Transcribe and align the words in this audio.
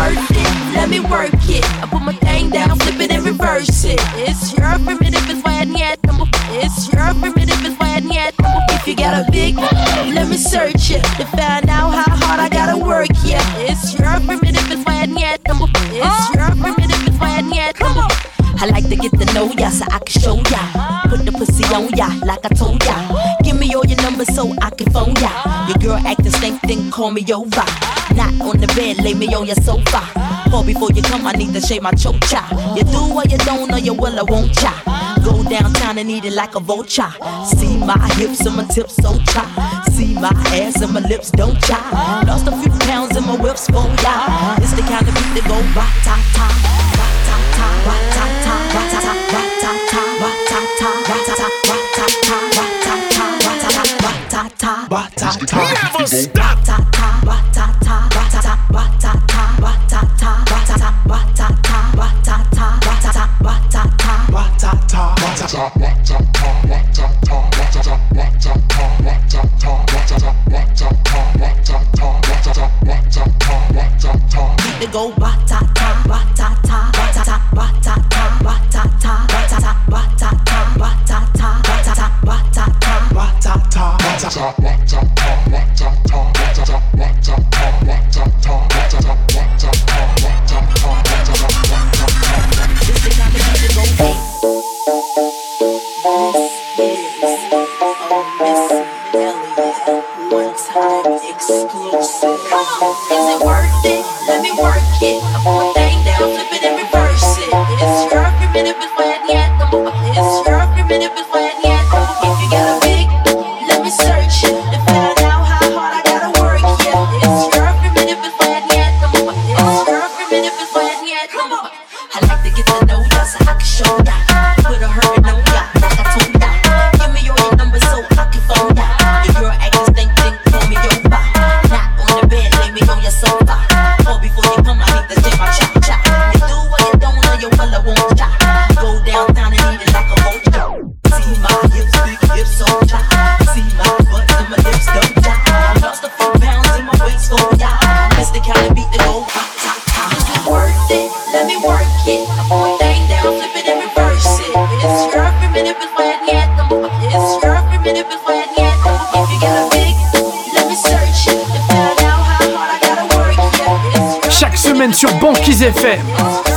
worth 0.00 0.30
it? 0.30 0.74
Let 0.74 0.88
me 0.88 1.00
work 1.00 1.34
it. 1.48 1.64
I 1.82 1.86
put 1.90 2.02
my 2.02 2.12
thing 2.14 2.50
down, 2.50 2.78
flip 2.78 3.00
it 3.00 3.10
and 3.10 3.24
reverse 3.24 3.84
it. 3.84 4.00
It's 4.14 4.56
your 4.56 4.78
primitive, 4.78 5.09
It's 6.62 6.92
your 6.92 7.14
primitive, 7.14 7.64
it's 7.64 7.78
why 7.80 7.96
I 7.96 8.00
need 8.00 8.34
If 8.76 8.86
you 8.86 8.94
got 8.94 9.26
a 9.26 9.30
big, 9.30 9.56
let 9.56 10.28
me 10.28 10.36
search 10.36 10.90
it 10.90 11.02
to 11.16 11.24
find 11.32 11.68
out 11.68 11.90
how 11.90 12.16
hard 12.20 12.40
I 12.40 12.48
gotta 12.48 12.76
work. 12.76 13.08
Yeah, 13.24 13.40
it's 13.58 13.98
your 13.98 14.12
primitive, 14.20 14.70
it's 14.70 14.84
why 14.84 15.00
I 15.00 15.06
need 15.06 15.40
It's 15.46 16.34
your 16.34 16.50
primitive, 16.60 17.00
it's 17.08 17.18
why 17.18 17.38
I 17.38 17.40
need 17.40 17.60
I 18.62 18.66
like 18.66 18.90
to 18.90 18.96
get 18.96 19.12
to 19.12 19.24
know 19.32 19.50
ya 19.56 19.70
so 19.70 19.86
I 19.90 20.00
can 20.00 20.20
show 20.20 20.36
ya. 20.52 20.60
Put 21.08 21.24
the 21.24 21.32
pussy 21.32 21.64
on 21.72 21.88
ya 21.96 22.12
like 22.26 22.44
I 22.44 22.52
told 22.52 22.84
ya. 22.84 22.92
Give 23.42 23.58
me 23.58 23.74
all 23.74 23.86
your 23.86 23.96
numbers 24.02 24.28
so 24.34 24.52
I 24.60 24.68
can 24.68 24.92
phone 24.92 25.16
ya. 25.16 25.32
Your 25.66 25.78
girl 25.80 26.06
acting 26.06 26.30
same 26.30 26.58
thing, 26.68 26.90
call 26.90 27.10
me 27.10 27.24
over. 27.32 27.64
Not 28.12 28.36
on 28.44 28.60
the 28.60 28.68
bed, 28.76 29.02
lay 29.02 29.14
me 29.14 29.32
on 29.32 29.46
your 29.46 29.56
sofa. 29.64 30.04
Or 30.52 30.62
before 30.62 30.92
you 30.92 31.00
come, 31.00 31.26
I 31.26 31.32
need 31.32 31.54
to 31.54 31.60
shave 31.62 31.80
my 31.80 31.92
chocha. 31.92 32.44
You 32.76 32.84
do 32.84 33.16
or 33.16 33.24
you 33.24 33.38
don't, 33.38 33.72
or 33.72 33.78
you 33.78 33.94
will 33.94 34.18
I 34.18 34.24
won't 34.28 34.52
cha. 34.52 34.99
Go 35.24 35.42
downtown 35.44 35.98
and 35.98 36.10
eat 36.10 36.24
it 36.24 36.34
like 36.34 36.54
a 36.54 36.60
vulture. 36.60 37.10
See 37.56 37.76
my 37.76 37.98
hips 38.14 38.40
and 38.46 38.56
my 38.56 38.64
tips 38.64 38.96
so 38.96 39.18
cha. 39.32 39.44
See 39.92 40.14
my 40.14 40.32
ass 40.54 40.80
and 40.82 40.92
my 40.92 41.00
lips 41.00 41.30
don't 41.30 41.58
cha. 41.62 41.78
Lost 42.26 42.46
a 42.46 42.52
few 42.60 42.72
pounds 42.86 43.16
in 43.16 43.24
my 43.24 43.36
whips 43.36 43.66
for 43.66 43.86
ya. 44.02 44.56
It's 44.58 44.72
the 44.72 44.82
kind 44.82 45.06
of 45.06 45.14
beat 45.14 45.32
that 45.36 45.44
go 45.48 45.58
ba 45.74 45.86
ta 46.06 46.16
ta, 46.36 46.46
ba 46.96 47.06
ta 47.26 47.36
ta, 47.56 47.66
ba 47.86 47.94
ta 48.14 48.24
ta, 48.44 48.54
ba 48.72 48.82
ta 48.92 49.00
ba 49.30 49.42
ta 49.62 49.72
ta, 49.90 50.02
ba 50.20 50.30
ta 50.48 50.60
ta, 50.78 50.90
ba 51.08 51.16
ta 51.26 51.34
ta, 51.36 51.48
ba 51.60 51.84
ta 51.96 52.06
ta, 52.26 52.38
ba 52.54 52.64
ta 52.84 52.94
ta, 53.10 53.26
ba 53.40 53.52
ta 53.60 53.70
ta, 53.70 53.92
ba 54.00 54.12
ta 54.30 54.42
ta, 54.58 54.72
ba 54.88 55.02
ta 55.16 55.30
ta. 55.46 55.56
Never 55.92 56.06
stop! 56.06 56.59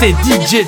C'est 0.04 0.12
DJ. 0.12 0.68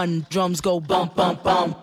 One, 0.00 0.26
drums 0.30 0.62
go 0.62 0.80
bump, 0.80 1.14
bump, 1.14 1.42
bump. 1.42 1.76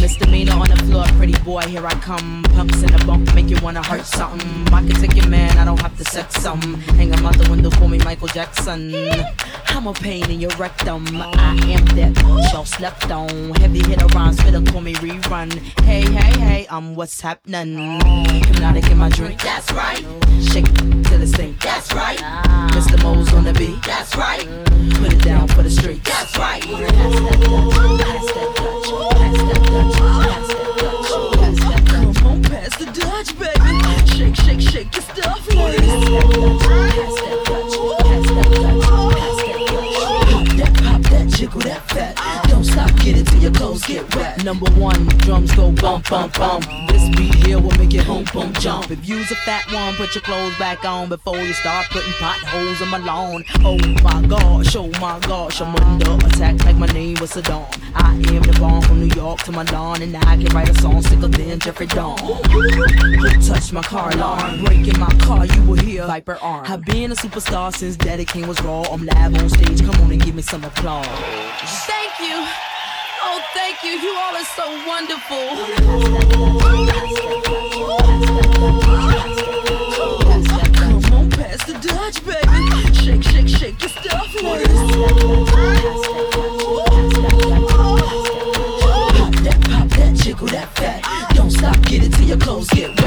Misdemeanor 0.00 0.52
on 0.52 0.68
the 0.68 0.76
floor, 0.86 1.06
pretty 1.16 1.38
boy, 1.44 1.62
here 1.62 1.86
I 1.86 1.94
come. 1.94 2.42
Pumps 2.54 2.82
in 2.82 2.92
the 2.92 3.02
bunk, 3.06 3.34
make 3.34 3.48
you 3.48 3.56
wanna 3.62 3.82
hurt 3.82 4.04
something. 4.04 4.74
I 4.74 4.80
can 4.86 4.96
take 5.00 5.16
your 5.16 5.28
man, 5.28 5.56
I 5.56 5.64
don't 5.64 5.80
have 5.80 5.96
to 5.96 6.04
sex 6.04 6.34
some. 6.34 6.60
Hang 6.98 7.10
him 7.10 7.24
out 7.24 7.38
the 7.38 7.50
window, 7.50 7.70
call 7.70 7.88
me 7.88 7.98
Michael 7.98 8.28
Jackson. 8.28 8.92
A 9.84 9.92
pain 9.94 10.30
in 10.30 10.40
your 10.40 10.52
rectum. 10.58 11.04
I 11.16 11.56
am 11.56 11.84
that 11.96 12.16
y'all 12.52 12.64
slept 12.64 13.10
on. 13.10 13.52
Heavy 13.56 13.80
hitter 13.80 14.06
rhymes, 14.14 14.40
fiddle 14.40 14.62
call 14.62 14.80
me 14.80 14.94
rerun. 14.94 15.52
Hey, 15.82 16.02
hey, 16.02 16.38
hey, 16.38 16.66
I'm 16.70 16.94
what's 16.94 17.20
happening. 17.20 18.00
Hypnotic 18.44 18.88
in 18.88 18.98
my 18.98 19.08
drink, 19.08 19.42
that's 19.42 19.72
right. 19.72 19.98
Shake 20.40 20.72
till 20.76 21.20
it 21.20 21.26
sink, 21.26 21.60
that's 21.60 21.92
right. 21.94 22.18
Mr. 22.70 23.02
Mo's 23.02 23.34
on 23.34 23.42
the 23.42 23.52
beat, 23.54 23.82
that's 23.82 24.14
right. 24.16 24.46
Put 25.00 25.14
it 25.14 25.22
down 25.24 25.48
for 25.48 25.64
the 25.64 25.70
street, 25.70 26.04
that's 26.04 26.38
right. 26.38 26.62
Number 44.52 44.70
one, 44.78 45.06
drums 45.24 45.50
go 45.52 45.72
bump, 45.72 46.10
bump, 46.10 46.36
bump. 46.36 46.66
This 46.88 47.08
beat 47.16 47.34
here 47.36 47.58
will 47.58 47.74
make 47.78 47.94
it 47.94 48.06
boom, 48.06 48.24
boom, 48.34 48.52
jump. 48.60 48.90
If 48.90 49.08
you's 49.08 49.30
a 49.30 49.34
fat 49.34 49.64
one, 49.72 49.94
put 49.94 50.14
your 50.14 50.20
clothes 50.20 50.54
back 50.58 50.84
on 50.84 51.08
before 51.08 51.38
you 51.38 51.54
start 51.54 51.86
putting 51.88 52.12
potholes 52.20 52.82
in 52.82 52.88
my 52.88 52.98
lawn. 52.98 53.44
Oh 53.60 53.78
my 54.02 54.20
gosh, 54.26 54.76
oh 54.76 54.90
my 55.00 55.18
gosh, 55.20 55.62
I'm 55.62 55.74
under 55.74 56.26
attack 56.26 56.62
like 56.66 56.76
my 56.76 56.86
name 56.88 57.16
was 57.18 57.32
Saddam. 57.32 57.66
I 57.94 58.12
am 58.12 58.42
the 58.42 58.54
bomb 58.60 58.82
from 58.82 59.00
New 59.00 59.14
York 59.14 59.40
to 59.44 59.52
Milan, 59.52 60.02
and 60.02 60.14
I 60.18 60.36
can 60.36 60.54
write 60.54 60.68
a 60.68 60.78
song 60.82 61.00
sicker 61.00 61.28
than 61.28 61.58
Jeffrey 61.58 61.86
Dahmer. 61.86 62.44
Who 62.50 63.40
touched 63.40 63.72
my 63.72 63.80
car 63.80 64.12
alarm? 64.12 64.66
Breaking 64.66 64.98
my 65.00 65.14
car, 65.20 65.46
you 65.46 65.62
will 65.62 65.78
hear 65.78 66.06
Viper 66.06 66.36
arm. 66.42 66.66
I've 66.68 66.84
been 66.84 67.10
a 67.10 67.14
superstar 67.14 67.74
since 67.74 67.96
Daddy 67.96 68.26
Kane 68.26 68.46
was 68.46 68.60
raw. 68.60 68.82
I'm 68.82 69.06
live 69.06 69.34
on 69.34 69.48
stage, 69.48 69.80
come 69.80 69.98
on 70.02 70.12
and 70.12 70.22
give 70.22 70.34
me 70.34 70.42
some 70.42 70.62
applause. 70.62 71.08
You. 73.84 73.90
You. 73.90 74.14
All 74.16 74.36
are 74.36 74.44
so 74.44 74.86
wonderful. 74.86 75.48
Come 80.74 81.04
on, 81.12 81.30
pass 81.30 81.64
the 81.66 81.74
Dutch, 81.82 82.24
baby. 82.24 82.94
Shake, 82.94 83.24
shake, 83.24 83.48
shake 83.48 83.80
your 83.80 83.90
stuff, 83.90 84.32
that, 89.42 89.58
pop 89.68 89.88
that, 89.88 90.12
jiggle 90.14 90.46
that 90.48 90.68
fat. 90.76 91.34
Don't 91.34 91.50
stop, 91.50 91.80
get 91.82 92.04
it 92.04 92.12
till 92.12 92.28
your 92.28 92.38
clothes 92.38 92.68
get 92.70 92.90
wet. 92.90 93.01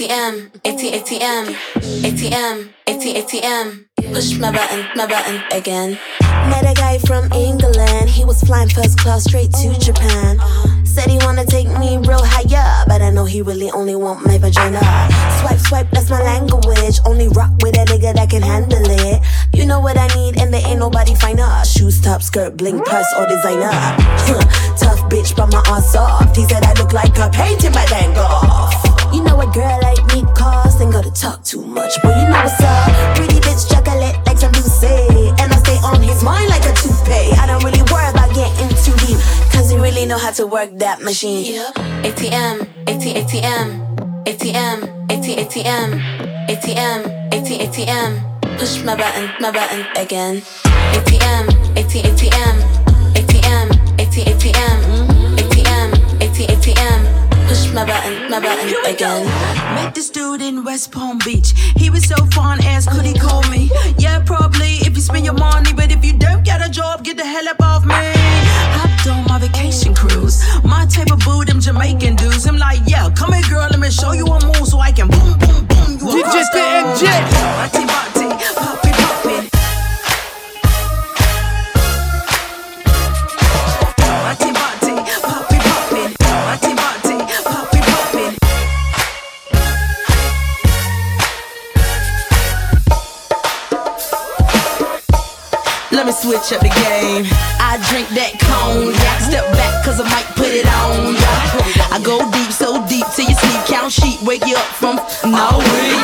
ATM, 0.00 0.46
AT, 0.64 0.80
ATM, 0.80 1.44
ATM, 2.00 2.70
AT, 2.88 3.04
ATM. 3.04 3.84
Push 4.14 4.38
my 4.38 4.50
button, 4.50 4.86
my 4.96 5.06
button 5.06 5.42
again. 5.52 5.98
Met 6.48 6.64
a 6.64 6.72
guy 6.74 6.96
from 7.00 7.30
England, 7.34 8.08
he 8.08 8.24
was 8.24 8.40
flying 8.40 8.70
first 8.70 8.98
class 8.98 9.24
straight 9.24 9.52
to 9.52 9.78
Japan. 9.78 10.38
Said 10.86 11.10
he 11.10 11.18
wanna 11.18 11.44
take 11.44 11.68
me 11.78 11.98
real 11.98 12.24
higher, 12.24 12.84
but 12.88 13.02
I 13.02 13.10
know 13.10 13.26
he 13.26 13.42
really 13.42 13.70
only 13.72 13.94
want 13.94 14.24
my 14.24 14.38
vagina. 14.38 14.80
Swipe, 15.38 15.58
swipe, 15.58 15.90
that's 15.90 16.08
my 16.08 16.22
language. 16.22 16.98
Only 17.04 17.28
rock 17.28 17.52
with 17.60 17.76
a 17.76 17.84
nigga 17.84 18.14
that 18.14 18.30
can 18.30 18.40
handle 18.40 18.80
it. 18.80 19.20
You 19.52 19.66
know 19.66 19.80
what 19.80 19.98
I 19.98 20.06
need, 20.16 20.40
and 20.40 20.50
there 20.52 20.66
ain't 20.66 20.78
nobody 20.78 21.14
finer. 21.14 21.62
Shoes, 21.66 22.00
top, 22.00 22.22
skirt, 22.22 22.56
bling, 22.56 22.80
purse, 22.80 23.12
or 23.18 23.26
designer. 23.26 23.68
Tough 24.80 25.10
bitch, 25.12 25.36
but 25.36 25.52
my 25.52 25.62
ass 25.66 25.92
soft. 25.92 26.36
He 26.36 26.48
said 26.48 26.64
I 26.64 26.72
look 26.80 26.94
like 26.94 27.18
a 27.18 27.28
painting 27.28 27.72
my 27.72 27.84
dang 27.84 28.16
off. 28.16 28.99
You 29.12 29.24
know 29.24 29.40
a 29.40 29.46
girl 29.52 29.78
like 29.82 29.98
me 30.14 30.22
cost, 30.34 30.80
ain't 30.80 30.92
gotta 30.92 31.10
talk 31.10 31.42
too 31.44 31.64
much, 31.64 31.94
but 32.02 32.16
you 32.16 32.24
know 32.28 32.40
what's 32.42 32.62
up. 32.62 33.16
Pretty 33.16 33.40
bitch, 33.40 33.68
chocolate 33.68 34.14
like 34.26 34.38
some 34.38 34.54
say, 34.54 35.06
and 35.40 35.52
I 35.52 35.56
stay 35.58 35.76
on 35.82 36.00
his 36.00 36.22
mind 36.22 36.48
like 36.48 36.62
a 36.62 36.72
toupee. 36.74 37.34
I 37.34 37.46
don't 37.46 37.62
really 37.64 37.82
worry 37.90 38.08
about 38.10 38.32
getting 38.34 38.70
too 38.84 38.94
deep, 39.04 39.18
cause 39.52 39.70
he 39.70 39.76
really 39.76 40.06
know 40.06 40.18
how 40.18 40.30
to 40.32 40.46
work 40.46 40.70
that 40.78 41.02
machine. 41.02 41.60
ATM, 42.06 42.62
AT, 42.86 43.02
ATM, 43.02 43.68
ATM, 44.24 44.78
AT, 45.10 45.26
ATM, 45.42 45.88
ATM, 46.48 47.00
AT, 47.34 47.50
ATM. 47.66 48.58
Push 48.58 48.84
my 48.84 48.94
button, 48.94 49.30
my 49.40 49.50
button 49.50 49.86
again. 49.96 50.42
ATM, 50.94 51.48
AT, 51.76 51.90
ATM, 51.90 52.56
ATM, 53.18 53.66
AT, 53.98 54.16
ATM, 54.30 54.78
ATM, 55.36 55.88
AT, 56.22 56.38
ATM. 56.48 57.19
Push 57.70 57.76
my 57.76 57.86
button, 57.86 58.30
my 58.30 58.40
button 58.40 58.92
again. 58.92 59.26
Met 59.76 59.94
this 59.94 60.10
dude 60.10 60.42
in 60.42 60.64
West 60.64 60.90
Palm 60.90 61.18
Beach. 61.24 61.52
He 61.76 61.88
was 61.88 62.04
so 62.04 62.16
fun, 62.34 62.58
asked 62.64 62.90
could 62.90 63.04
he 63.04 63.14
call 63.14 63.48
me? 63.48 63.70
Yeah, 63.96 64.20
probably 64.26 64.82
if 64.82 64.96
you 64.96 65.00
spend 65.00 65.24
your 65.24 65.34
money, 65.34 65.72
but 65.72 65.92
if 65.92 66.04
you 66.04 66.12
don't 66.12 66.42
get 66.44 66.66
a 66.66 66.68
job, 66.68 67.04
get 67.04 67.16
the 67.16 67.24
hell 67.24 67.48
up 67.48 67.62
off 67.62 67.84
me. 67.84 67.94
Hopped 68.74 69.06
on 69.06 69.24
my 69.28 69.38
vacation 69.38 69.94
cruise. 69.94 70.42
My 70.64 70.84
type 70.86 71.12
of 71.12 71.20
boo, 71.20 71.44
them 71.44 71.60
Jamaican 71.60 72.16
dudes. 72.16 72.44
I'm 72.46 72.56
like, 72.56 72.80
yeah, 72.86 73.08
come 73.10 73.32
here, 73.34 73.48
girl, 73.48 73.68
let 73.70 73.78
me 73.78 73.90
show 73.90 74.12
you 74.12 74.26
a 74.26 74.44
move 74.44 74.66
so 74.66 74.80
I 74.80 74.90
can 74.90 75.06
boom, 75.06 75.38
boom, 75.38 75.66
boom. 75.66 75.98
You 76.00 76.10
a 76.10 76.24
DJ 76.24 76.42
rockstar. 76.42 76.98
TNG. 76.98 77.06
Body, 77.72 77.86
body, 77.86 78.89
me 96.10 96.16
switch 96.16 96.52
up 96.52 96.60
the 96.60 96.72
game. 96.90 97.24
I 97.62 97.78
drink 97.90 98.10
that 98.18 98.34
cognac. 98.42 99.18
Step 99.22 99.46
back, 99.54 99.84
cause 99.84 100.00
I 100.02 100.06
might 100.10 100.26
put 100.34 100.50
it 100.50 100.66
on 100.82 101.14
ya. 101.14 101.34
I 101.94 102.02
go 102.02 102.18
deep, 102.34 102.50
so 102.50 102.82
deep 102.86 103.06
till 103.14 103.30
you 103.30 103.36
sleep. 103.38 103.62
Count 103.66 103.92
sheep, 103.92 104.18
wake 104.22 104.44
you 104.46 104.56
up 104.56 104.70
from 104.74 104.98
no 105.30 105.58
way. 105.58 105.94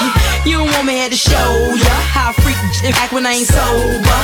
You 0.47 0.63
don't 0.63 0.71
want 0.71 0.87
me 0.87 0.95
here 1.03 1.11
to 1.11 1.19
show 1.19 1.51
ya 1.75 1.95
how 2.15 2.31
I 2.31 2.33
freak 2.39 2.59
act 2.95 3.13
when 3.13 3.27
I 3.27 3.43
ain't 3.43 3.51
sober. 3.51 4.23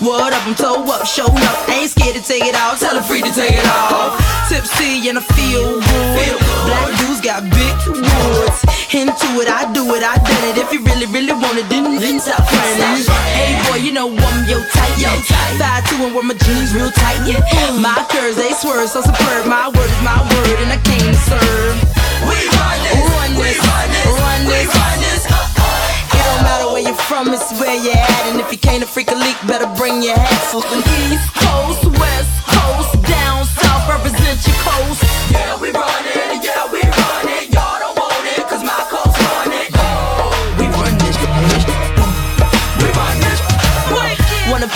What 0.00 0.32
up, 0.32 0.46
I'm 0.48 0.54
toe 0.54 0.88
up, 0.88 1.04
show 1.04 1.28
up. 1.28 1.56
Ain't 1.68 1.90
scared 1.90 2.16
to 2.16 2.24
take 2.24 2.44
it 2.44 2.56
off, 2.56 2.80
tell 2.80 2.96
her 2.96 3.04
free 3.04 3.20
to 3.20 3.32
take 3.32 3.52
it 3.52 3.68
off. 3.68 4.16
Tipsy 4.48 5.04
and 5.08 5.20
I 5.20 5.24
feel 5.36 5.84
good. 5.84 6.32
Black 6.64 6.88
dudes 6.96 7.20
got 7.20 7.44
big 7.52 7.76
woods. 7.92 8.60
Into 8.90 9.38
it, 9.38 9.46
I 9.46 9.70
do 9.70 9.86
it, 9.94 10.02
I 10.02 10.18
done 10.18 10.44
it. 10.50 10.58
If 10.58 10.74
you 10.74 10.82
really, 10.82 11.06
really 11.14 11.30
want 11.30 11.54
it, 11.54 11.70
then 11.70 12.02
then 12.02 12.18
stop 12.18 12.42
friends. 12.42 13.06
Hey 13.38 13.54
boy, 13.70 13.78
you 13.78 13.94
know 13.94 14.10
I'm 14.10 14.38
yo 14.50 14.58
tight, 14.66 14.98
yo 14.98 15.14
tight. 15.30 15.62
Five 15.62 15.86
two 15.86 15.94
and 16.02 16.10
wear 16.10 16.26
my 16.26 16.34
jeans 16.34 16.74
real 16.74 16.90
tight, 16.90 17.22
yeah. 17.22 17.38
My 17.78 17.94
curves 18.10 18.34
they 18.34 18.50
swerve 18.50 18.90
so 18.90 18.98
superb. 18.98 19.46
My 19.46 19.70
word 19.70 19.86
is 19.86 20.02
my 20.02 20.18
word, 20.18 20.58
and 20.66 20.74
I 20.74 20.78
came 20.82 21.06
to 21.06 21.22
serve. 21.22 21.78
We 22.26 22.34
run 22.34 22.78
this, 22.82 22.98
run 22.98 23.30
this, 23.38 24.10
run 24.10 24.40
this, 24.50 24.66
run 24.74 24.98
this. 24.98 25.22
Uh, 25.30 25.38
uh. 25.38 26.10
It 26.10 26.22
don't 26.26 26.42
matter 26.42 26.68
where 26.74 26.82
you're 26.82 27.02
from, 27.06 27.30
it's 27.30 27.46
where 27.62 27.78
you're 27.78 27.94
at. 27.94 28.22
And 28.34 28.42
if 28.42 28.50
you 28.50 28.58
can't 28.58 28.82
a 28.82 28.90
freak 28.90 29.14
a 29.14 29.14
leak, 29.14 29.38
better 29.46 29.70
bring 29.78 30.02
your 30.02 30.18
hat. 30.18 30.50
So 30.50 30.66
the 30.66 30.82
East 31.06 31.30
Coast, 31.38 31.86
West 31.94 32.34
Coast, 32.42 32.98
down 33.06 33.46
south, 33.46 33.86
represent 33.86 34.34
your 34.42 34.58
coast. 34.66 35.06
Yeah, 35.30 35.54
we 35.62 35.70
run 35.70 36.04
it, 36.10 36.42
yeah, 36.42 36.66
we 36.74 36.82
run 36.82 37.38
it. 37.38 37.39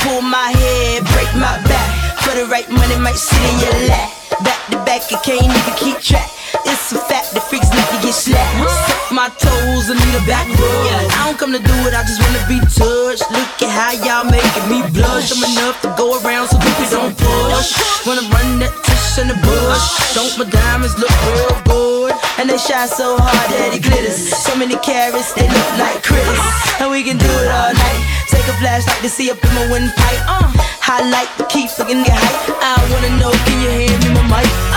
Pull 0.03 0.23
my 0.23 0.51
head, 0.51 1.05
break 1.13 1.31
my 1.35 1.61
back. 1.69 1.91
For 2.23 2.35
the 2.35 2.47
right 2.47 2.69
money, 2.71 2.97
might 2.99 3.17
sit 3.17 3.39
in 3.39 3.57
your 3.61 3.89
lap. 3.89 4.11
Back 4.43 4.61
to 4.71 4.77
back, 4.85 5.11
you 5.11 5.19
can't 5.23 5.45
even 5.45 5.75
keep 5.77 5.99
track. 6.01 6.31
It's 6.67 6.93
a 6.93 6.99
fact, 6.99 7.33
the 7.33 7.41
freaks 7.41 7.69
like 7.71 7.89
to 7.93 7.99
get 8.01 8.15
slapped. 8.15 9.13
My 9.13 9.29
toes 9.37 9.89
and 9.91 10.01
need 10.01 10.17
a 10.17 10.25
back 10.25 10.49
rub. 10.49 11.07
I 11.13 11.29
don't 11.29 11.39
come 11.39 11.53
to 11.53 11.61
do 11.61 11.77
it, 11.87 11.93
I 11.93 12.03
just 12.03 12.21
wanna 12.21 12.45
be 12.49 12.59
touched. 12.73 13.25
Look 13.31 13.51
at 13.63 13.71
how 13.71 13.93
y'all 14.05 14.25
making 14.25 14.67
me 14.69 14.81
blush. 14.93 15.33
I'm 15.33 15.45
enough 15.45 15.81
to 15.83 15.93
go 15.97 16.17
around 16.21 16.49
so 16.49 16.59
people 16.59 16.89
don't 16.91 17.15
push. 17.17 17.77
Wanna 18.07 18.27
run 18.33 18.59
that 18.65 18.73
tush 18.85 19.21
in 19.21 19.29
the 19.29 19.39
bush. 19.45 19.85
Don't 20.17 20.33
my 20.41 20.49
diamonds 20.49 20.97
look 20.99 21.13
real 21.29 21.55
good? 21.69 22.13
And 22.41 22.51
they 22.51 22.59
shine 22.59 22.89
so 22.89 23.17
hard 23.17 23.49
that 23.55 23.77
it 23.77 23.83
glitters. 23.85 24.19
So 24.35 24.57
many 24.57 24.77
carats, 24.81 25.33
they 25.33 25.47
look 25.47 25.71
like 25.79 26.03
critters. 26.03 26.43
And 26.81 26.91
we 26.91 27.05
can 27.05 27.17
do 27.17 27.31
it 27.45 27.51
all 27.53 27.73
night. 27.73 28.01
Take 28.29 28.49
a 28.49 28.57
flashlight 28.59 29.01
to 29.05 29.09
see 29.09 29.31
up 29.31 29.39
in 29.39 29.53
my 29.55 29.71
windpipe. 29.71 30.23
Uh, 30.27 30.51
highlight, 30.83 31.31
keep 31.49 31.71
looking 31.79 32.03
the 32.03 32.11
height. 32.11 32.41
I 32.61 32.77
wanna 32.91 33.21
know, 33.21 33.33
can 33.47 33.57
you 33.63 33.71
hear 33.71 33.95
me, 34.01 34.09
my 34.19 34.43
mic? 34.43 34.74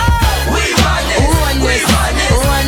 We 1.78 1.84
run 1.86 2.16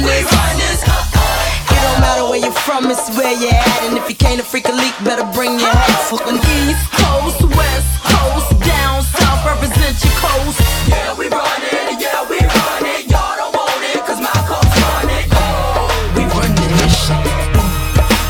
this, 0.06 0.30
this, 0.30 0.82
this. 0.86 0.86
It 0.86 1.82
don't 1.82 2.00
matter 2.02 2.30
where 2.30 2.38
you're 2.40 2.52
from, 2.52 2.90
it's 2.92 3.10
where 3.18 3.34
you're 3.34 3.54
at. 3.54 3.82
And 3.90 3.98
if 3.98 4.08
you 4.10 4.16
can't 4.16 4.40
a 4.40 4.44
freak 4.44 4.68
a 4.70 4.72
leak, 4.72 4.94
better 5.04 5.26
bring 5.34 5.58
your 5.60 5.70
hat. 5.70 6.10
Fucking 6.10 6.38
East 6.38 6.86
Coast, 6.94 7.42
West 7.58 7.90
Coast, 8.06 8.50
down 8.62 9.02
south, 9.02 9.42
represent 9.46 9.98
your 10.06 10.14
coast. 10.22 10.62
Yeah, 10.88 11.18
we 11.18 11.26
run 11.28 11.62
it, 11.74 11.98
yeah, 11.98 12.22
we 12.30 12.38
run 12.38 12.84
it. 12.86 13.10
Y'all 13.10 13.36
don't 13.42 13.54
want 13.56 13.82
it, 13.90 13.98
cause 14.06 14.22
my 14.22 14.30
coast 14.46 14.74
run 14.78 15.10
it. 15.10 15.26
Oh, 15.34 15.90
We 16.16 16.24
run 16.30 16.54
this 16.54 16.94
shit. 16.94 17.26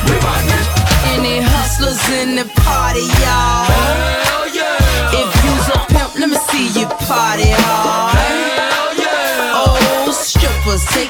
we 0.07 0.15
run 0.23 0.47
it. 0.47 0.67
Any 1.11 1.41
hustlers 1.43 1.99
in 2.23 2.35
the 2.39 2.45
party, 2.63 3.03
y'all? 3.19 3.68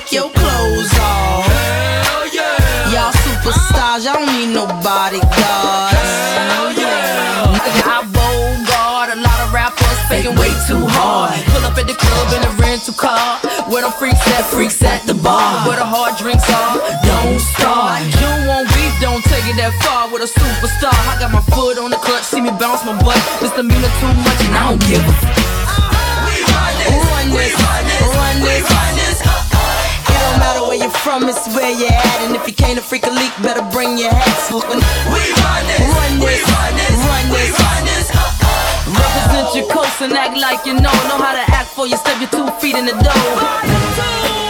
Take 0.09 0.19
your 0.19 0.29
clothes 0.31 0.93
off. 0.99 1.45
Hell 1.45 2.27
yeah. 2.33 2.93
Y'all 2.93 3.13
superstars, 3.13 4.05
y'all 4.05 4.13
don't 4.13 4.33
need 4.33 4.53
no 4.53 4.65
bodyguards. 4.81 5.29
Hell 5.37 6.73
yeah. 6.73 7.57
I 7.85 8.01
bogart 8.09 9.09
a 9.13 9.19
lot 9.21 9.39
of 9.45 9.53
rappers 9.53 9.99
faking 10.09 10.35
way 10.37 10.49
too 10.67 10.81
hard. 10.97 11.37
Pull 11.53 11.65
up 11.65 11.77
at 11.77 11.87
the 11.87 11.93
club 11.93 12.27
in 12.33 12.41
a 12.41 12.51
rental 12.61 12.93
car. 12.93 13.39
Where 13.69 13.83
the 13.85 13.91
freaks 13.91 14.25
at, 14.33 14.45
freaks 14.45 14.81
at 14.83 15.05
the 15.05 15.13
bar. 15.13 15.67
Where 15.67 15.77
the 15.77 15.85
hard 15.85 16.17
drinks 16.17 16.47
are, 16.49 16.81
don't 17.05 17.39
start. 17.39 18.01
You 18.17 18.49
want 18.49 18.67
beef, 18.73 18.93
don't 19.01 19.23
take 19.25 19.45
it 19.45 19.57
that 19.61 19.73
far 19.85 20.09
with 20.11 20.25
a 20.25 20.29
superstar. 20.29 20.95
I 21.09 21.19
got 21.19 21.31
my 21.31 21.41
foot 21.53 21.77
on 21.77 21.91
the 21.91 21.97
clutch, 21.97 22.23
see 22.23 22.41
me 22.41 22.49
bounce 22.49 22.85
my 22.85 22.97
butt. 23.03 23.21
Misdemeanor 23.41 23.93
too 24.01 24.13
much, 24.25 24.39
and 24.45 24.55
I 24.57 24.69
don't 24.69 24.81
give 24.89 25.05
a 25.05 25.48
from, 31.09 31.27
it's 31.27 31.47
where 31.57 31.73
you're 31.73 31.89
at. 31.89 32.17
And 32.21 32.35
if 32.35 32.45
you 32.47 32.53
can't 32.53 32.77
a 32.77 32.81
freak 32.81 33.05
a 33.07 33.09
leak, 33.09 33.33
better 33.41 33.65
bring 33.73 33.97
your 33.97 34.13
hat. 34.13 34.37
Fucking 34.45 34.77
We 35.09 35.21
run 35.41 35.63
this. 35.65 35.81
Run 35.81 36.13
We 36.21 36.37
this. 36.37 36.45
run 36.53 36.73
this. 36.77 36.97
Run 37.09 37.25
this. 37.33 37.49
run 37.57 37.81
this. 37.89 38.07
Uh, 38.13 38.45
uh. 38.45 39.01
Represent 39.01 39.49
your 39.57 39.67
coast 39.73 40.01
and 40.05 40.13
act 40.13 40.37
like 40.37 40.61
you 40.67 40.75
know. 40.75 40.93
Know 41.09 41.17
how 41.17 41.33
to 41.33 41.45
act 41.49 41.69
for 41.73 41.87
you. 41.87 41.97
Step 41.97 42.21
your 42.21 42.29
two 42.29 42.45
feet 42.61 42.75
in 42.75 42.85
the 42.85 42.93
door. 43.01 44.48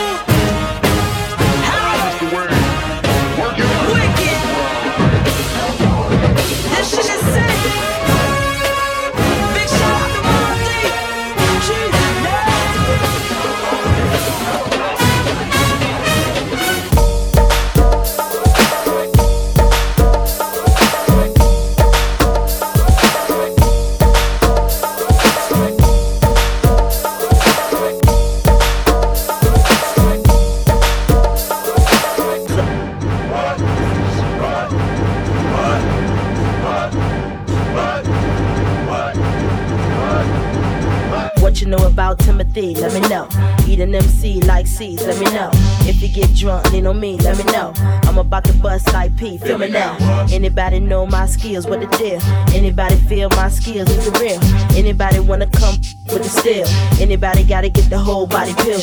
What 51.58 51.80
the 51.80 51.88
deal? 51.98 52.22
Anybody 52.56 52.96
feel 52.96 53.28
my 53.30 53.50
skills 53.50 53.90
is 53.90 54.08
real? 54.22 54.40
Anybody 54.78 55.20
wanna 55.20 55.48
come 55.48 55.76
with 56.06 56.22
the 56.22 56.30
steel? 56.30 56.68
Anybody 57.02 57.44
gotta 57.44 57.70
get 57.70 57.90
the 57.90 57.98
whole 57.98 58.28
body 58.28 58.54
pill? 58.54 58.80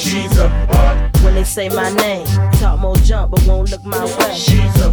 When 1.22 1.34
they 1.34 1.44
say 1.44 1.68
my 1.68 1.92
name, 1.94 2.26
talk 2.58 2.80
more 2.80 2.96
jump, 2.96 3.30
but 3.30 3.46
won't 3.46 3.70
look 3.70 3.84
my 3.84 4.04
way. 4.04 4.34
She's 4.34 4.80
a 4.80 4.92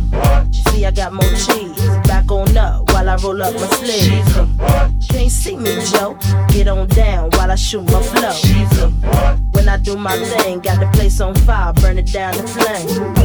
See, 0.70 0.86
I 0.86 0.92
got 0.92 1.13
more 1.13 1.30
cheese. 1.34 1.80
Back 2.06 2.30
on 2.32 2.56
up 2.56 2.92
while 2.94 3.10
I 3.10 3.15
roll 3.15 3.42
up 3.42 3.56
my 3.56 3.68
sleeves. 3.77 5.08
Can't 5.10 5.32
see 5.32 5.58
me, 5.58 5.84
Joe. 5.92 6.15
Get 6.50 6.68
on 6.68 6.88
down 6.89 7.32
while 7.32 7.51
I 7.51 7.56
shoot 7.56 7.84
my 7.84 8.01
flow. 8.03 8.34
She's 8.34 8.80
a 8.80 8.89
When 9.51 9.68
I 9.68 9.77
do 9.77 9.98
my 9.98 10.15
thing, 10.18 10.60
got 10.60 10.80
the 10.80 10.89
place 10.94 11.20
on 11.22 11.34
fire, 11.34 11.74
burn 11.74 11.98
it 11.98 12.12
down 12.12 12.38
the 12.38 12.48
flame. 12.48 13.23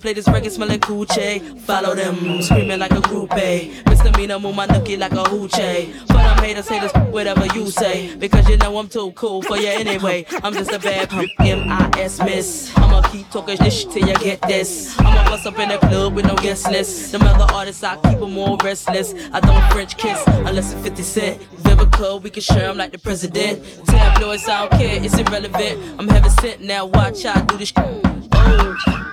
Play 0.00 0.12
this 0.14 0.26
record, 0.28 0.50
smell 0.52 0.68
like 0.68 0.80
coochie. 0.80 1.60
Follow 1.60 1.94
them, 1.94 2.42
screaming 2.42 2.78
like 2.78 2.90
a 2.92 2.96
groupie. 2.96 3.72
Mr. 3.84 3.90
Misdemeanor, 4.04 4.38
move 4.38 4.56
my 4.56 4.66
nookie 4.66 4.98
like 4.98 5.12
a 5.12 5.16
hoochie. 5.24 5.92
For 6.06 6.14
them 6.14 6.38
haters, 6.38 6.68
haters, 6.68 6.92
whatever 7.10 7.46
you 7.54 7.70
say. 7.70 8.16
Because 8.16 8.48
you 8.48 8.56
know 8.56 8.76
I'm 8.78 8.88
too 8.88 9.12
cool 9.12 9.42
for 9.42 9.56
you 9.58 9.68
anyway. 9.68 10.24
I'm 10.42 10.52
just 10.54 10.72
a 10.72 10.78
bad 10.78 11.12
M-I-S 11.40 12.18
miss. 12.20 12.72
I'ma 12.76 13.02
keep 13.02 13.28
talking 13.30 13.56
this 13.58 13.80
shit 13.82 13.90
till 13.92 14.08
you 14.08 14.14
get 14.14 14.40
this. 14.42 14.98
I'ma 14.98 15.24
bust 15.24 15.46
up 15.46 15.58
in 15.58 15.68
the 15.68 15.78
club 15.78 16.14
with 16.14 16.24
no 16.26 16.34
guest 16.36 16.70
list. 16.70 17.12
Them 17.12 17.22
other 17.22 17.52
artists, 17.52 17.82
I 17.84 17.96
keep 17.96 18.18
them 18.20 18.32
more 18.32 18.56
restless. 18.64 19.14
I 19.32 19.40
don't 19.40 19.72
French 19.72 19.96
kiss 19.98 20.22
unless 20.26 20.72
it's 20.72 20.82
50 20.82 21.02
Cent. 21.02 21.42
Vivica, 21.62 22.22
we 22.22 22.30
can 22.30 22.42
share 22.42 22.70
'em 22.70 22.76
like 22.78 22.92
the 22.92 22.98
president. 22.98 23.62
Tabloids, 23.86 24.48
I 24.48 24.60
don't 24.66 24.72
care, 24.80 24.98
it's 25.02 25.16
irrelevant. 25.18 25.78
I'm 25.98 26.08
heaven 26.08 26.30
sent 26.30 26.62
now, 26.62 26.86
watch 26.86 27.24
I 27.26 27.40
do 27.42 27.56
this. 27.58 27.68
sh- 27.68 29.09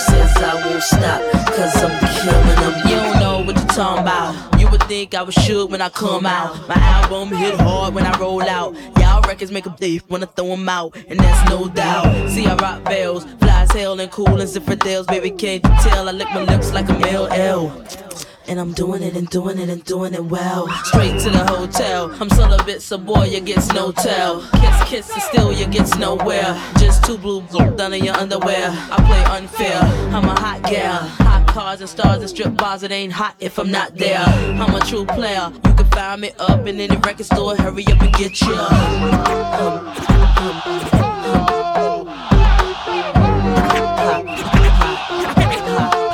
says 0.00 0.36
I 0.36 0.54
won't 0.66 0.82
stop. 0.82 1.20
Cause 1.54 1.76
I'm 1.84 1.94
killing 2.14 2.56
them. 2.60 2.74
You 2.88 2.96
don't 2.96 3.20
know 3.20 3.42
what 3.44 3.56
you're 3.56 3.66
talking 3.66 4.02
about. 4.02 4.59
Think 4.90 5.14
I 5.14 5.22
was 5.22 5.36
shook 5.36 5.70
when 5.70 5.80
I 5.80 5.88
come 5.88 6.26
out. 6.26 6.68
My 6.68 6.74
album 6.74 7.28
hit 7.28 7.54
hard 7.60 7.94
when 7.94 8.04
I 8.04 8.18
roll 8.18 8.42
out. 8.42 8.74
Y'all 8.98 9.22
records 9.22 9.52
make 9.52 9.64
a 9.66 9.70
thief 9.70 10.02
when 10.08 10.24
I 10.24 10.26
throw 10.26 10.48
them 10.48 10.68
out. 10.68 10.96
And 11.06 11.20
that's 11.20 11.48
no 11.48 11.68
doubt. 11.68 12.28
See, 12.28 12.44
I 12.44 12.56
rock 12.56 12.82
bells, 12.82 13.24
fly 13.38 13.62
as 13.62 13.70
hell 13.70 14.00
and 14.00 14.10
cool 14.10 14.42
as 14.42 14.56
infidels. 14.56 15.06
Baby, 15.06 15.30
can't 15.30 15.62
you 15.62 15.70
tell? 15.88 16.08
I 16.08 16.10
lick 16.10 16.28
my 16.30 16.42
lips 16.42 16.72
like 16.72 16.88
a 16.88 16.98
male 16.98 17.28
L. 17.30 17.68
And 18.50 18.58
I'm 18.58 18.72
doing 18.72 19.04
it 19.04 19.14
and 19.14 19.30
doing 19.30 19.60
it 19.60 19.68
and 19.68 19.84
doing 19.84 20.12
it 20.12 20.24
well. 20.24 20.66
Straight 20.82 21.20
to 21.20 21.30
the 21.30 21.46
hotel. 21.46 22.10
I'm 22.20 22.28
still 22.28 22.52
a 22.52 22.64
bit 22.64 22.82
so 22.82 22.98
boy, 22.98 23.26
you 23.26 23.40
gets 23.40 23.72
no 23.72 23.92
tell. 23.92 24.40
Kiss, 24.40 24.88
kiss, 24.88 25.08
and 25.12 25.22
still 25.22 25.52
you 25.52 25.68
gets 25.68 25.96
nowhere. 25.96 26.60
Just 26.76 27.04
two 27.04 27.16
blue 27.16 27.42
blue 27.42 27.76
down 27.76 27.92
in 27.92 28.04
your 28.04 28.16
underwear. 28.16 28.70
I 28.72 28.96
play 29.06 29.22
unfair. 29.36 29.78
I'm 30.12 30.24
a 30.24 30.40
hot 30.40 30.64
gal. 30.64 30.98
Hot 30.98 31.46
cars 31.46 31.80
and 31.80 31.88
stars 31.88 32.22
and 32.22 32.28
strip 32.28 32.56
bars. 32.56 32.82
It 32.82 32.90
ain't 32.90 33.12
hot 33.12 33.36
if 33.38 33.56
I'm 33.56 33.70
not 33.70 33.94
there. 33.94 34.18
I'm 34.18 34.74
a 34.74 34.80
true 34.80 35.06
player. 35.06 35.52
You 35.64 35.74
can 35.74 35.86
find 35.92 36.20
me 36.20 36.32
up 36.40 36.66
in 36.66 36.80
any 36.80 36.96
record 36.96 37.26
store. 37.26 37.54
Hurry 37.54 37.86
up 37.86 38.02
and 38.02 38.12
get 38.14 38.40
ya. 38.40 38.68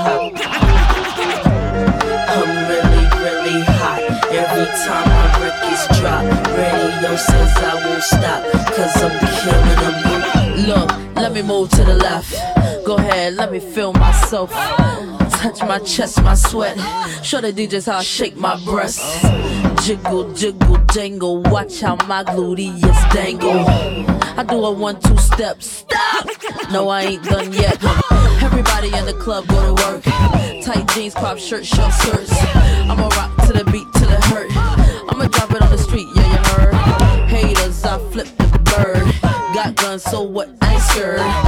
I'm 0.07 0.36
drop, 6.07 6.25
radio 6.57 7.17
says 7.17 7.53
I 7.57 7.75
won't 7.85 8.03
stop. 8.03 8.43
Cause 8.75 9.03
I'm 9.03 9.15
killing 9.43 9.79
them. 9.83 10.67
Look, 10.69 11.17
let 11.17 11.33
me 11.33 11.43
move 11.43 11.71
to 11.71 11.85
the 11.85 11.95
left. 11.95 12.33
Go 12.85 12.97
ahead, 12.97 13.35
let 13.35 13.51
me 13.51 13.61
feel 13.61 13.93
myself. 13.93 14.53
Touch 15.41 15.61
my 15.63 15.79
chest, 15.81 16.23
my 16.23 16.35
sweat. 16.35 16.77
Show 17.23 17.41
the 17.41 17.53
DJs 17.53 17.87
how 17.87 17.99
I 17.99 18.03
shake 18.03 18.37
my 18.37 18.57
breasts. 18.65 19.23
Jiggle, 19.85 20.33
jiggle, 20.35 20.79
dangle. 20.95 21.43
Watch 21.43 21.81
how 21.81 21.97
my 22.07 22.25
gluteus 22.25 23.01
dangle. 23.13 23.65
I 24.39 24.45
do 24.45 24.65
a 24.65 24.73
one, 24.73 25.01
two 25.01 25.17
step. 25.19 25.63
Stop! 25.63 26.29
No, 26.71 26.89
I 26.89 27.03
ain't 27.03 27.25
done 27.25 27.53
yet. 27.53 27.83
Everybody 28.43 28.89
in 28.89 29.07
the 29.07 29.17
club 29.19 29.47
go 29.47 29.59
to 29.67 29.83
work. 29.83 30.03
Tight 30.65 30.87
jeans, 30.95 31.15
crop 31.15 31.39
shirt, 31.39 31.65
short 31.65 31.93
skirts. 31.93 32.33
I'ma 32.91 33.09
rock 33.09 33.47
to 33.47 33.53
the 33.53 33.65
beat 33.71 33.87
till 33.95 34.11
it 34.11 34.25
hurt. 34.25 34.66
I'ma 35.09 35.27
drop 35.27 35.51
it 35.53 35.63
on 35.63 35.71
the 35.71 35.79
street, 35.79 36.07
yeah, 36.15 36.31
you 36.31 36.39
heard. 36.51 36.75
Haters, 37.29 37.85
I 37.85 37.99
flip 38.11 38.29
the 38.39 38.59
bird. 38.59 39.05
Got 39.55 39.77
guns, 39.77 40.03
so 40.03 40.23
what? 40.23 40.51
I 40.61 40.75
ain't 40.75 40.83
scared. 40.83 41.46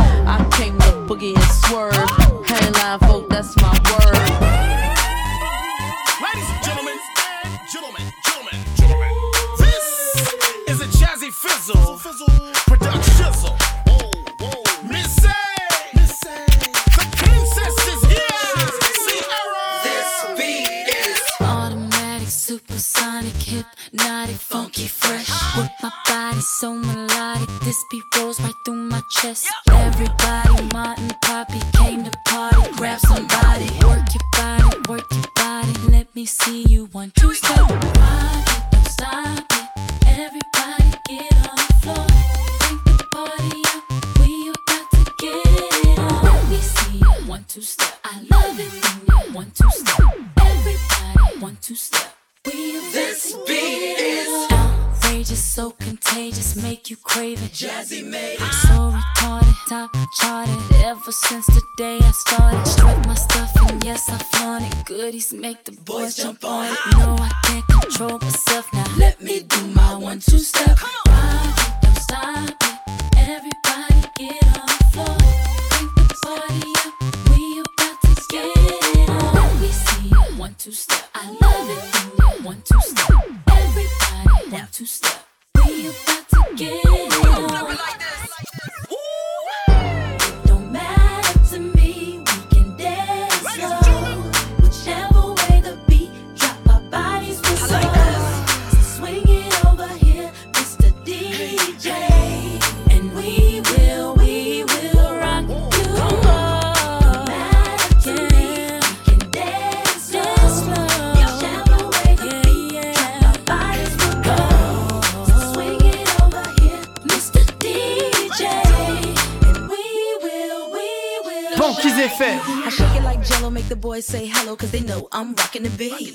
make 123.59 123.69
the 123.69 123.77
boys 123.77 124.07
say 124.07 124.25
hello, 124.27 124.55
cause 124.55 124.71
they 124.71 124.81
know 124.81 125.09
I'm 125.11 125.35
rocking 125.35 125.65
the 125.65 125.71
beat. 125.71 126.15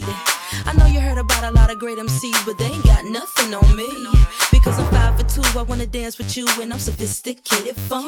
I 0.65 0.71
know 0.77 0.85
you 0.85 1.01
heard 1.01 1.17
about 1.17 1.43
a 1.43 1.51
lot 1.51 1.69
of 1.69 1.77
great 1.77 1.97
MCs, 1.97 2.45
but 2.45 2.57
they 2.57 2.67
ain't 2.75 2.85
got 2.85 3.03
nothing 3.03 3.53
on 3.53 3.75
me. 3.75 3.89
Because 4.49 4.79
I'm 4.79 4.89
five 4.91 5.19
for 5.19 5.27
two, 5.27 5.59
I 5.59 5.63
wanna 5.63 5.85
dance 5.85 6.17
with 6.17 6.37
you, 6.37 6.47
and 6.61 6.71
I'm 6.71 6.79
sophisticated 6.79 7.75
fun. 7.75 8.07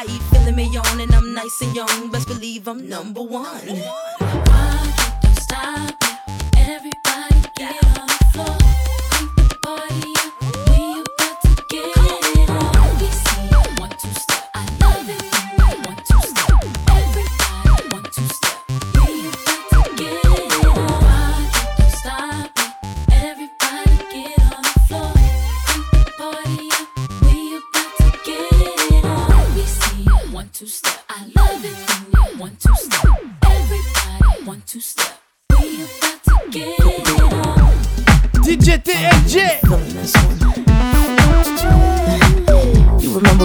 I 0.00 0.04
eat 0.08 0.22
filling 0.30 0.54
me 0.54 0.66
on, 0.76 1.00
and 1.00 1.12
I'm 1.12 1.34
nice 1.34 1.58
and 1.62 1.74
young. 1.74 2.10
Best 2.12 2.28
believe 2.28 2.68
I'm 2.68 2.88
number 2.88 3.22
one. 3.22 3.66
Why 4.50 5.18
don't 5.22 5.40
stop 5.40 5.96
it. 6.02 6.18
Everybody 6.56 7.50
get 7.56 7.98
on. 7.98 8.09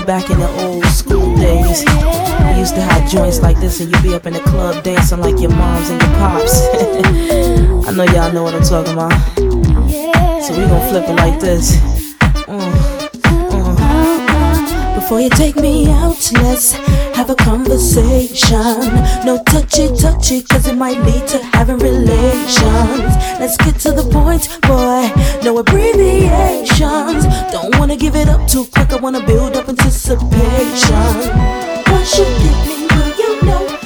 back 0.06 0.30
in 0.30 0.40
the 0.40 0.48
old 0.64 0.86
school 0.86 1.36
days. 1.36 1.84
I 1.88 2.58
used 2.60 2.76
to 2.76 2.82
have 2.82 3.10
joints 3.10 3.42
like 3.42 3.60
this, 3.60 3.80
and 3.80 3.92
you'd 3.92 4.04
be 4.04 4.14
up 4.14 4.28
in 4.28 4.34
the 4.34 4.40
club 4.42 4.84
dancing 4.84 5.20
like 5.20 5.40
your 5.40 5.50
moms 5.50 5.90
and 5.90 6.00
your 6.02 6.12
pops. 6.12 6.62
I 7.88 7.92
know 7.92 8.04
y'all 8.04 8.32
know 8.32 8.44
what 8.44 8.54
I'm 8.54 8.62
talking 8.64 8.94
about. 8.94 9.12
So 10.44 10.54
we 10.58 10.66
gon' 10.68 10.90
flip 10.90 11.10
it 11.10 11.16
like 11.16 11.40
this. 11.40 11.78
Mm, 12.46 12.72
mm. 13.50 14.96
Before 14.96 15.20
you 15.20 15.30
take 15.30 15.56
me 15.56 15.90
out, 15.90 16.32
let's 16.34 16.76
have 17.16 17.30
a 17.30 17.36
conversation. 17.36 18.76
No 19.26 19.42
touchy 19.46 19.88
touchy, 19.96 20.42
cause 20.42 20.68
it 20.68 20.76
might 20.76 21.00
lead 21.00 21.26
to 21.30 21.38
having 21.56 21.78
relations. 21.78 23.12
Let's 23.40 23.56
get 23.58 23.80
to 23.86 23.92
the 23.92 24.04
point, 24.12 24.50
boy. 24.64 25.10
No 25.44 25.58
abbreviations. 25.58 27.24
Don't 27.54 27.74
wanna 27.80 27.96
give 27.96 28.16
it 28.16 28.28
up 28.28 28.48
too 28.50 28.66
quick, 28.66 28.92
I 28.92 28.98
wanna 28.98 29.26
build 29.26 29.56
up 29.56 29.70
anticipation. 29.70 31.16
Once 31.88 32.18
you 32.18 32.26
get 32.26 32.58
me, 32.68 32.88
will 32.92 33.12
you 33.22 33.42
know? 33.46 33.85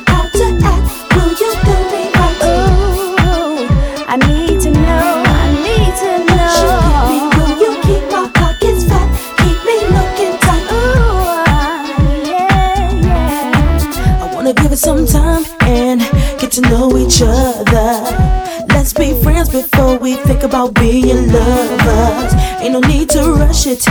to 16.62 16.69
know 16.69 16.98
each 16.98 17.22
other. 17.22 18.65
Let's 18.69 18.93
be 18.93 19.13
friends 19.22 19.50
before 19.50 19.98
we 19.98 20.15
think 20.15 20.43
about 20.43 20.74
being 20.74 21.32
lovers. 21.32 22.34
Ain't 22.62 22.74
no 22.74 22.80
need 22.80 23.10
to 23.12 23.34
rush 23.34 23.67
it. 23.67 23.84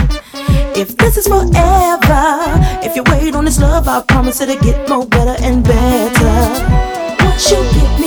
If 0.77 0.97
this 0.97 1.17
is 1.17 1.27
forever, 1.27 2.25
if 2.83 2.97
you 2.97 3.03
wait 3.07 3.35
on 3.35 3.45
this 3.45 3.61
love, 3.61 3.89
I 3.89 4.03
promise 4.03 4.41
it'll 4.41 4.59
get 4.61 4.89
more 4.89 5.07
better 5.07 5.37
and 5.43 5.65
better. 5.65 6.37
What 7.25 7.51
you 7.51 7.59
get 7.73 7.98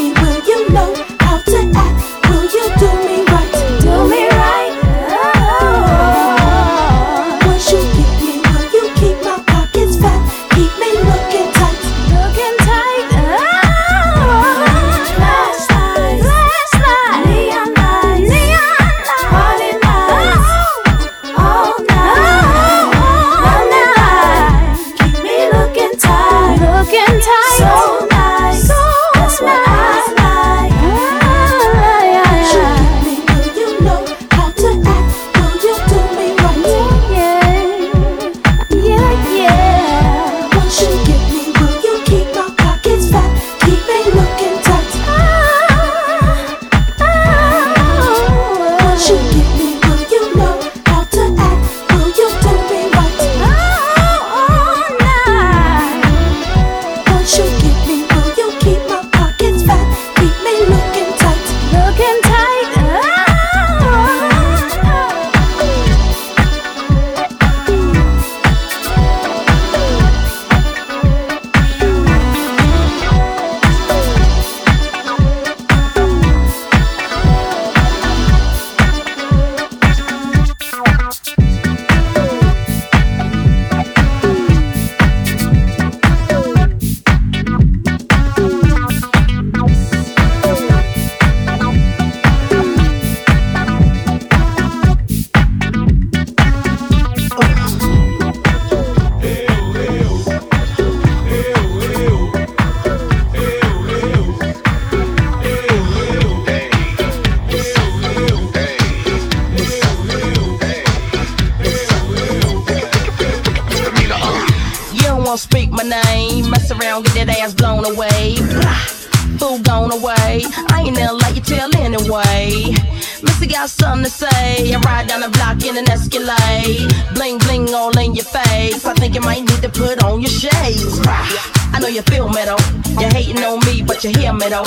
got 123.62 123.70
something 123.70 124.06
to 124.06 124.10
say. 124.10 124.74
I 124.74 124.80
ride 124.80 125.08
down 125.08 125.22
the 125.22 125.30
block 125.30 125.64
in 125.64 125.78
an 125.78 125.88
Escalade, 125.88 126.90
bling 127.14 127.38
bling 127.46 127.74
all 127.76 127.96
in 128.00 128.16
your 128.16 128.26
face. 128.26 128.84
I 128.86 128.94
think 128.96 129.14
you 129.14 129.22
might 129.22 129.42
need 129.42 129.62
to 129.62 129.70
put 129.70 130.04
on 130.04 130.20
your 130.20 130.32
shades. 130.32 131.00
I 131.06 131.78
know 131.80 131.88
you 131.88 132.02
feel 132.02 132.28
me 132.28 132.44
though. 132.44 132.64
You're 133.00 133.14
hating 133.14 133.44
on 133.44 133.60
me, 133.68 133.84
but 133.84 134.04
you 134.04 134.10
hear 134.18 134.34
me 134.34 134.50
though. 134.50 134.66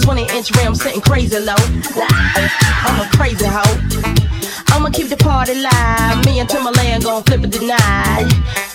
20 0.00 0.30
inch 0.36 0.54
rim 0.56 0.76
sitting 0.76 1.00
crazy 1.00 1.40
low. 1.40 1.58
I'm 2.86 2.96
a 3.02 3.08
crazy 3.16 3.46
hoe. 3.46 3.78
I'ma 4.70 4.90
keep 4.90 5.08
the 5.08 5.16
party 5.16 5.54
live. 5.54 6.24
Me 6.24 6.38
and 6.38 6.48
Timberland 6.48 7.02
gon' 7.02 7.24
flip 7.24 7.42
it 7.42 7.52
tonight. 7.52 8.30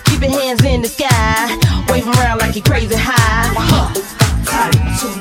Keep 0.05 0.21
your 0.21 0.31
hands 0.31 0.63
in 0.65 0.81
the 0.81 0.89
sky, 0.89 1.47
wave 1.87 2.07
around 2.07 2.39
like 2.39 2.55
you 2.57 2.61
crazy 2.61 2.95
high. 2.97 3.53
Huh. 3.55 5.20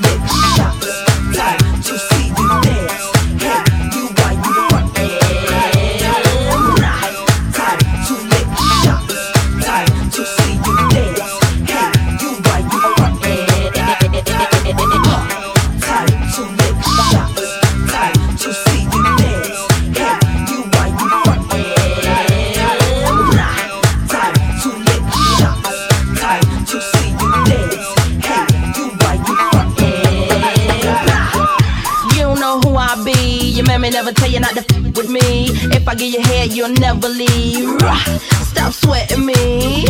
I 34.11 34.13
tell 34.13 34.29
you 34.29 34.41
not 34.41 34.53
to 34.55 34.59
f 34.59 34.97
with 34.97 35.09
me. 35.09 35.47
If 35.71 35.87
I 35.87 35.95
get 35.95 36.11
your 36.11 36.21
head, 36.21 36.51
you'll 36.51 36.67
never 36.67 37.07
leave. 37.07 37.79
Stop 38.43 38.73
sweating 38.73 39.25
me. 39.25 39.85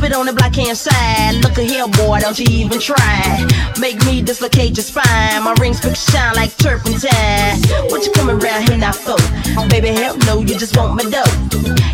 Flip 0.00 0.12
it 0.12 0.16
on 0.16 0.24
the 0.24 0.32
black 0.32 0.54
hand 0.54 0.78
side. 0.78 1.34
Look 1.44 1.58
a 1.58 1.62
here, 1.62 1.86
boy, 1.86 2.20
don't 2.20 2.38
you 2.38 2.46
even 2.48 2.80
try. 2.80 3.44
Make 3.78 4.02
me 4.06 4.22
dislocate 4.22 4.74
your 4.78 4.84
spine. 4.84 5.42
My 5.44 5.54
rings 5.60 5.78
pick 5.78 5.94
shine 5.94 6.34
like 6.36 6.56
turpentine. 6.56 7.60
What 7.92 8.06
you 8.06 8.12
coming 8.12 8.40
around 8.40 8.66
here 8.66 8.78
now 8.78 8.92
for? 8.92 9.20
Baby, 9.68 9.88
hell 9.88 10.16
no, 10.24 10.40
you 10.40 10.56
just 10.56 10.74
want 10.74 10.96
my 10.96 11.04
dough. 11.04 11.28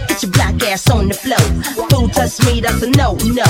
Get 0.07 0.23
your 0.23 0.31
black 0.31 0.55
ass 0.63 0.89
on 0.89 1.09
the 1.09 1.15
floor. 1.15 1.43
Fool 1.91 2.09
touch 2.11 2.39
me, 2.47 2.61
that's 2.61 2.81
a 2.81 2.91
no, 2.91 3.15
no. 3.35 3.49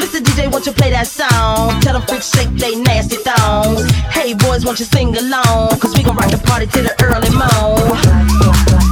Mr. 0.00 0.24
DJ, 0.24 0.50
won't 0.50 0.64
you 0.64 0.72
play 0.72 0.88
that 0.88 1.06
song? 1.06 1.78
Tell 1.82 1.92
them 1.92 2.08
freaks 2.08 2.32
shake 2.34 2.48
they 2.56 2.76
nasty 2.76 3.16
thongs. 3.16 3.84
Hey, 4.08 4.32
boys, 4.32 4.64
won't 4.64 4.78
you 4.78 4.86
sing 4.86 5.14
along? 5.14 5.78
Cause 5.78 5.94
we 5.94 6.02
gon' 6.02 6.16
rock 6.16 6.30
the 6.30 6.38
party 6.38 6.66
till 6.68 6.84
the 6.84 6.94
early 7.04 7.28
morn. 7.36 8.83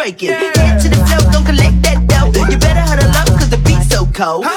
striking. 0.00 0.30
Head 0.30 0.80
to 0.80 0.88
the 0.88 0.96
floor, 0.96 1.32
don't 1.32 1.44
collect 1.44 1.82
that 1.82 2.06
dough. 2.06 2.32
You 2.50 2.58
better 2.58 2.80
huddle 2.80 3.10
up, 3.10 3.26
cause 3.38 3.50
the 3.50 3.58
beat's 3.58 3.88
so 3.90 4.06
cold. 4.06 4.49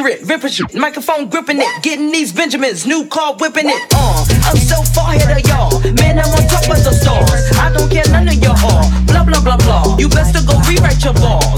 Ripping 0.00 0.22
it, 0.22 0.28
ripping 0.30 0.50
shit, 0.50 0.74
microphone 0.74 1.28
gripping 1.28 1.58
it, 1.60 1.82
getting 1.82 2.10
these 2.10 2.32
Benjamins, 2.32 2.86
new 2.86 3.04
car 3.04 3.34
whipping 3.34 3.68
it. 3.68 3.76
Uh, 3.92 4.24
I'm 4.48 4.56
so 4.56 4.80
far 4.80 5.12
ahead 5.12 5.36
of 5.36 5.44
y'all, 5.44 5.68
man, 5.92 6.18
I'm 6.18 6.24
on 6.24 6.48
top 6.48 6.64
of 6.72 6.80
the 6.80 6.92
stars. 6.96 7.52
I 7.60 7.70
don't 7.70 7.90
care 7.90 8.08
none 8.08 8.26
of 8.26 8.34
your 8.40 8.56
all, 8.64 8.88
blah 9.04 9.24
blah 9.24 9.44
blah 9.44 9.58
blah. 9.58 9.98
You 9.98 10.08
best 10.08 10.34
to 10.36 10.42
go 10.46 10.56
rewrite 10.64 11.04
your 11.04 11.12
ball. 11.12 11.49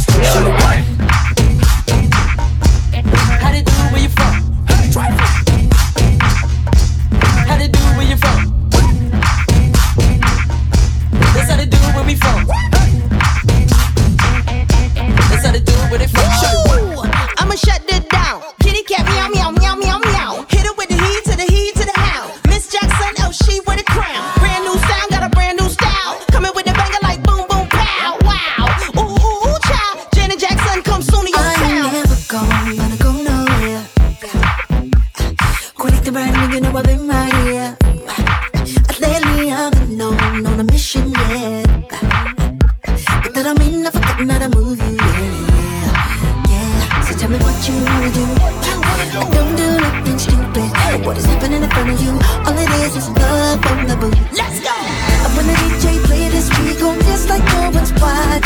What 51.04 51.18
is 51.18 51.24
happening 51.24 51.64
in 51.64 51.68
front 51.70 51.90
of 51.90 52.00
you? 52.00 52.12
All 52.46 52.56
it 52.56 52.70
is 52.86 52.94
is 52.94 53.08
love 53.10 53.60
from 53.60 53.88
the 53.88 53.96
blue. 53.96 54.10
Let's 54.38 54.60
go. 54.60 54.70
I'm 54.70 55.34
gonna 55.34 55.52
DJ 55.52 55.98
play 56.04 56.28
this 56.28 56.48
We 56.60 56.78
gon' 56.78 56.96
dance 57.00 57.28
like 57.28 57.44
no 57.44 57.70
one's 57.70 57.92
watching. 58.00 58.41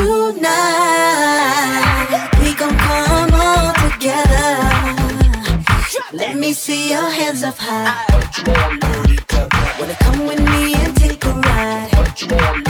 tonight. 0.00 1.60
We 2.40 2.54
gon' 2.54 2.76
come 2.76 3.34
all 3.34 3.72
together. 3.84 4.48
Let 6.12 6.36
me 6.36 6.52
see 6.52 6.90
your 6.90 7.10
hands 7.10 7.42
up 7.42 7.56
high. 7.58 8.06
Wanna 9.78 9.96
come 10.00 10.26
with 10.26 10.40
me 10.40 10.74
and 10.74 10.96
take 10.96 11.24
a 11.24 11.32
ride? 11.32 12.69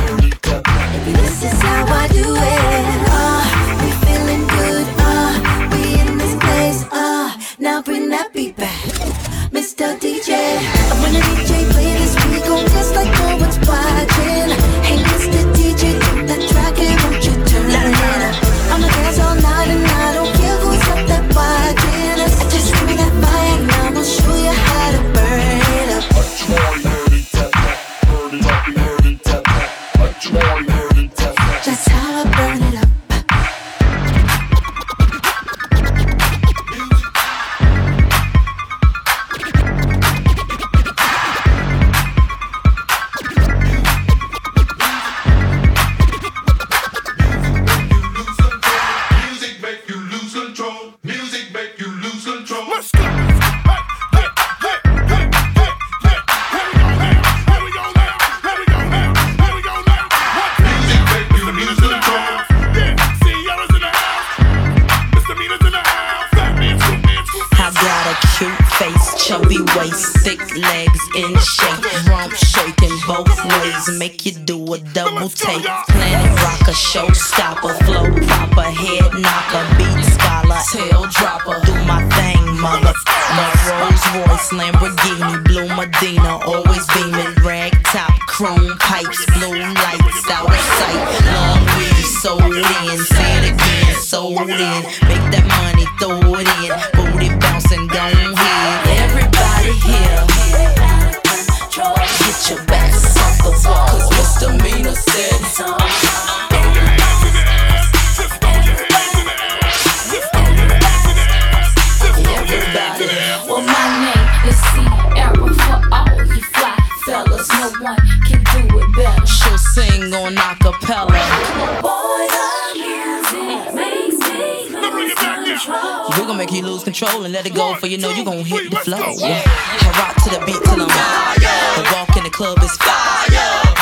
control 126.91 127.23
and 127.23 127.33
let 127.33 127.47
it 127.47 127.55
go, 127.55 127.75
for 127.77 127.87
you 127.87 127.97
know 127.99 128.11
you 128.11 128.25
gon' 128.25 128.45
hit 128.45 128.69
the 128.69 128.77
flow. 128.83 128.99
Yeah. 129.15 129.47
I 129.47 129.89
rock 129.95 130.19
to 130.27 130.29
the 130.35 130.43
beat 130.43 130.59
till 130.59 130.83
I'm 130.83 130.91
out. 130.91 131.39
The 131.79 131.83
walk 131.95 132.11
in 132.19 132.25
the 132.25 132.35
club 132.35 132.59
is 132.67 132.75
fire. 132.83 133.31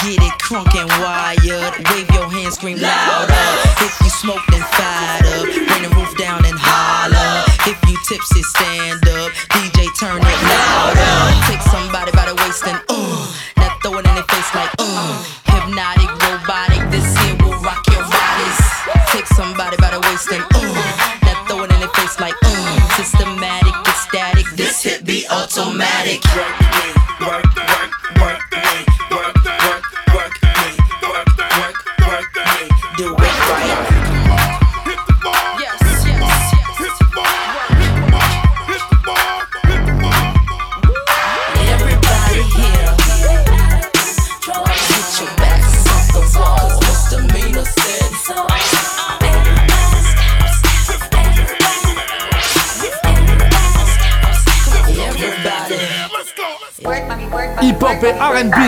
Get 0.04 0.20
it 0.20 0.36
crunk 0.44 0.68
and 0.76 0.92
wired. 1.00 1.72
Wave 1.88 2.10
your 2.12 2.28
hands, 2.28 2.60
scream 2.60 2.76
louder. 2.76 3.32
If 3.80 3.96
you 4.04 4.10
smoke, 4.12 4.44
then 4.52 4.60
fired 4.76 5.24
up. 5.24 5.48
Bring 5.48 5.82
the 5.88 5.92
roof 5.96 6.12
down 6.20 6.44
and 6.44 6.58
holler. 6.60 7.48
If 7.64 7.80
you 7.88 7.96
tipsy, 8.04 8.42
stand 8.44 9.00
up. 9.08 9.32
DJ, 9.56 9.88
turn 9.96 10.20
it 10.20 10.40
louder. 10.52 11.16
Take 11.48 11.64
somebody 11.64 12.12
by 12.12 12.28
the 12.28 12.36
waist 12.44 12.60
and 12.68 12.76
uh, 12.92 13.24
now 13.56 13.72
throw 13.80 13.96
it 13.96 14.04
in 14.04 14.14
their 14.20 14.28
face 14.28 14.52
like 14.54 14.72
uh. 14.78 15.47
somatic. 25.58 26.87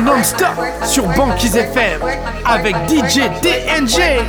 non-stop 0.00 0.56
sur 0.84 1.06
Banquise 1.08 1.56
FM 1.56 2.00
avec 2.44 2.74
DJ 2.88 3.28
DNG. 3.42 4.20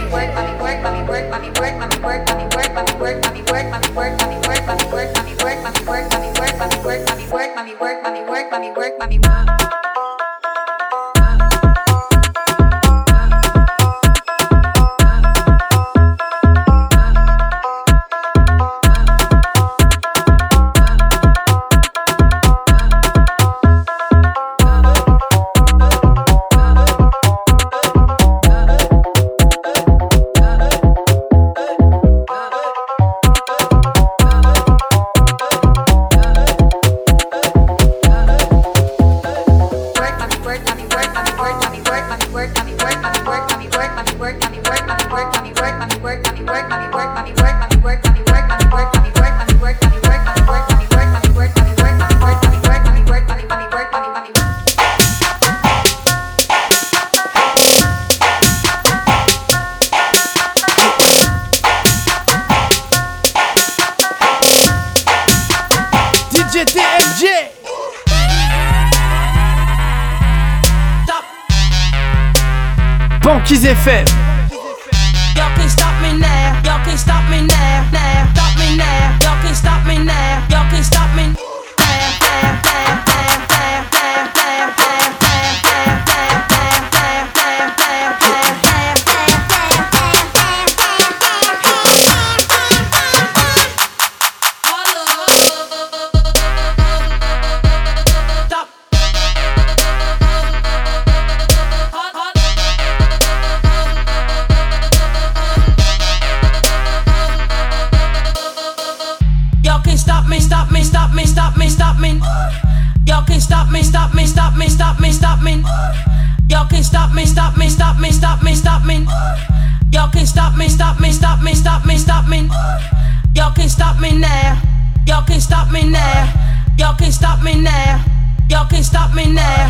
Y'all 125.21 125.27
can't 125.27 125.43
stop 125.43 125.71
me 125.71 125.83
now. 125.83 126.33
Y'all 126.79 126.95
can't 126.95 127.13
stop 127.13 127.43
me 127.43 127.61
now. 127.61 128.03
Y'all 128.49 128.65
can't 128.65 128.83
stop 128.83 129.13
me 129.13 129.31
now. 129.31 129.69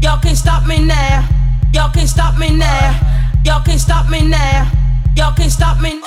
Y'all 0.00 0.20
can't 0.20 0.36
stop 0.36 0.64
me 0.64 0.78
now. 0.78 1.28
Y'all 1.74 1.90
can't 1.90 2.08
stop 2.08 2.38
me 2.38 2.56
now. 2.56 3.00
Y'all 3.44 3.60
can't 3.64 3.80
stop 3.80 4.08
me 4.08 4.28
now. 4.28 4.70
Y'all 5.16 5.34
can't 5.34 5.50
stop 5.50 5.80
me. 5.80 6.00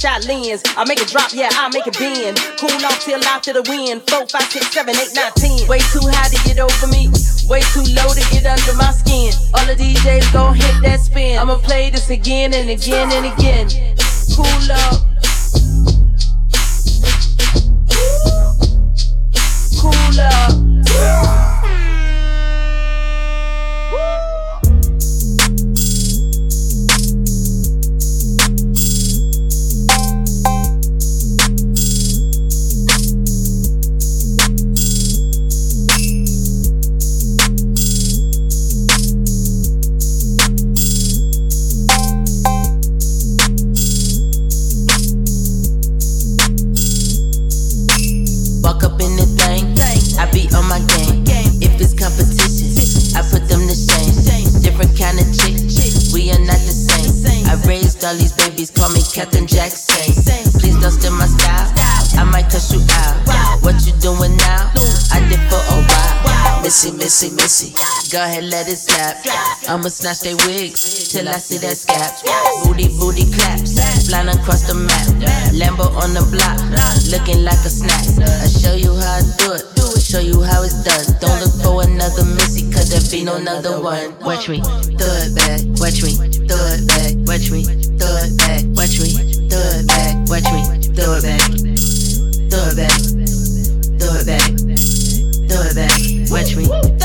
shot 0.00 0.24
lens. 0.26 0.62
I 0.76 0.84
make 0.88 1.00
it 1.00 1.08
drop, 1.08 1.30
yeah, 1.34 1.50
I 1.52 1.68
make 1.68 1.86
it 1.86 1.98
bend. 1.98 2.40
Cool 2.58 2.72
off 2.86 3.04
till 3.04 3.22
after 3.24 3.52
the 3.52 3.60
wind. 3.68 4.00
Four, 4.08 4.26
five, 4.28 4.48
six, 4.48 4.72
seven, 4.72 4.96
eight, 4.96 5.12
nine, 5.14 5.30
ten. 5.36 5.68
Way 5.68 5.80
too 5.92 6.00
high 6.00 6.32
to 6.32 6.40
get 6.48 6.58
over 6.58 6.86
me. 6.88 7.12
Way 7.44 7.60
too 7.76 7.84
low 7.92 8.08
to 8.08 8.24
get 8.32 8.48
under 8.48 8.72
my 8.80 8.92
skin. 8.96 9.32
All 9.52 9.66
the 9.66 9.76
DJs 9.76 10.32
gon' 10.32 10.54
hit 10.54 10.74
that 10.82 11.00
spin. 11.00 11.38
I'ma 11.38 11.58
play 11.58 11.90
this 11.90 12.08
again 12.08 12.54
and 12.54 12.70
again 12.70 13.12
and 13.12 13.26
again. 13.28 13.68
Cool 14.34 14.72
up. 14.72 15.04
Cool 19.76 20.20
up. 20.20 20.59
Go 68.10 68.18
ahead, 68.18 68.42
let 68.42 68.66
it 68.66 68.74
slap. 68.74 69.22
I'ma 69.68 69.86
snatch 69.86 70.20
they 70.26 70.34
wigs 70.34 71.12
till 71.12 71.28
I 71.28 71.38
see 71.38 71.58
that 71.62 71.78
scap. 71.78 72.18
Booty, 72.66 72.88
booty 72.98 73.30
claps. 73.30 73.78
Flying 74.10 74.26
across 74.26 74.66
the 74.66 74.74
map. 74.74 75.06
Lambo 75.54 75.86
on 75.94 76.10
the 76.10 76.26
block. 76.26 76.58
Looking 77.14 77.44
like 77.44 77.62
a 77.62 77.70
snack. 77.70 78.02
I 78.18 78.50
show 78.50 78.74
you 78.74 78.98
how 78.98 79.18
I 79.18 79.22
do 79.38 79.54
it. 79.54 79.62
Show 80.02 80.18
you 80.18 80.42
how 80.42 80.64
it's 80.66 80.82
done. 80.82 81.06
Don't 81.22 81.38
look 81.38 81.54
for 81.62 81.86
another 81.86 82.24
Missy, 82.34 82.66
cause 82.72 82.90
there 82.90 82.98
be 83.14 83.22
no 83.24 83.36
another 83.36 83.80
one. 83.80 84.10
Watch 84.26 84.48
me, 84.48 84.58
throw 84.58 85.06
it 85.22 85.30
back. 85.38 85.62
Watch 85.78 86.02
me, 86.02 86.18
throw 86.50 86.58
it 86.66 86.82
back. 86.90 87.14
Watch 87.30 87.54
me, 87.54 87.62
throw 87.94 88.10
it 88.26 88.34
back. 88.42 88.66
Watch 88.74 88.98
me, 88.98 89.14
throw 89.46 89.62
it 89.78 89.86
back. 89.86 90.18
Watch 90.26 90.50
me, 90.50 90.66
throw 90.98 91.14
it 91.14 91.22
back. 91.22 91.46
Throw 92.50 92.74
it 92.74 92.74
back. 92.74 92.98
Throw 94.02 94.18
it 94.18 94.26
back. 94.26 94.50
Throw 95.46 95.62
it 95.62 95.78
back. 95.78 95.94
Watch 96.34 96.58
me. 96.58 96.99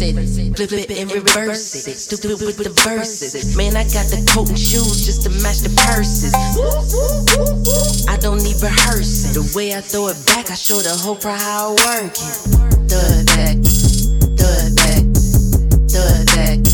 Reverse 0.00 0.38
it. 0.38 0.56
Flip 0.56 0.72
it 0.72 0.90
and 0.98 1.12
reverse 1.12 1.86
it. 1.86 1.96
Stupid 1.96 2.40
with 2.40 2.56
the 2.56 2.70
verses. 2.82 3.56
Man, 3.56 3.76
I 3.76 3.84
got 3.84 4.06
the 4.06 4.24
coat 4.30 4.48
and 4.48 4.58
shoes 4.58 5.04
just 5.04 5.22
to 5.22 5.30
match 5.42 5.60
the 5.60 5.70
purses. 5.86 6.34
I 8.08 8.16
don't 8.18 8.42
need 8.42 8.60
rehearsing. 8.62 9.32
The 9.34 9.52
way 9.56 9.74
I 9.74 9.80
throw 9.80 10.08
it 10.08 10.18
back, 10.26 10.50
I 10.50 10.54
show 10.54 10.78
the 10.78 10.94
whole 10.94 11.16
crowd 11.16 11.38
how 11.38 11.74
I 11.78 12.02
work 12.02 12.12
it. 12.12 12.58
It 12.90 13.26
back, 13.26 13.56
it 14.26 14.76
back, 14.76 15.04
throw 15.88 16.24
back, 16.34 16.67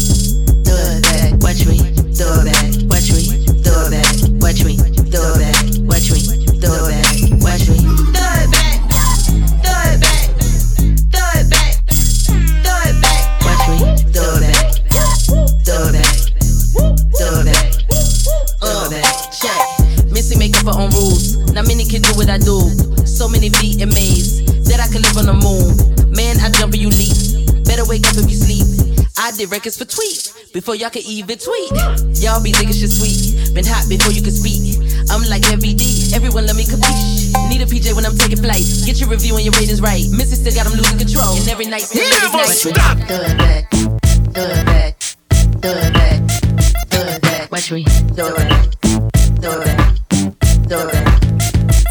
I 29.65 29.73
did 29.73 29.81
for 29.81 29.89
tweet 29.89 30.53
before 30.53 30.77
y'all 30.77 30.91
could 30.91 31.09
even 31.09 31.39
tweet. 31.39 31.73
Y'all 32.21 32.37
be 32.43 32.53
thinking 32.53 32.77
shit 32.77 32.93
sweet. 32.93 33.33
Been 33.57 33.65
hot 33.65 33.89
before 33.89 34.13
you 34.13 34.21
could 34.21 34.37
speak. 34.37 34.77
I'm 35.09 35.25
like 35.33 35.41
every 35.49 35.73
D. 35.73 36.13
Everyone 36.13 36.45
let 36.45 36.53
me 36.55 36.69
compete. 36.69 37.33
Need 37.49 37.65
a 37.65 37.65
PJ 37.65 37.97
when 37.97 38.05
I'm 38.05 38.13
taking 38.13 38.45
flight. 38.45 38.61
Get 38.85 39.01
your 39.01 39.09
review 39.09 39.37
and 39.37 39.45
your 39.49 39.57
ratings 39.57 39.81
right. 39.81 40.05
Missy 40.13 40.37
still 40.37 40.53
got 40.53 40.69
them 40.69 40.77
losing 40.77 41.01
control. 41.01 41.33
And 41.41 41.49
every 41.49 41.65
night 41.65 41.89
still 41.89 42.05
Never 42.05 42.45
night. 42.45 42.61
stop. 42.61 42.99
Throw 43.09 43.25
it 43.25 43.39
back. 43.41 43.65
Throw 44.37 44.53
it 44.53 44.67
back. 44.69 45.01
Throw 45.65 45.73
it 45.81 45.93
back. 45.97 46.21
Throw 46.93 47.01
it 47.09 47.23
back. 47.25 47.49
Watch 47.49 47.73
me. 47.73 47.85
Throw 48.13 48.29
it 48.29 48.37
back. 48.37 48.69
Throw 49.41 49.65
it 49.65 49.65
back. 49.65 49.97
Throw 50.69 50.81
it 50.85 50.93
back. 50.93 51.09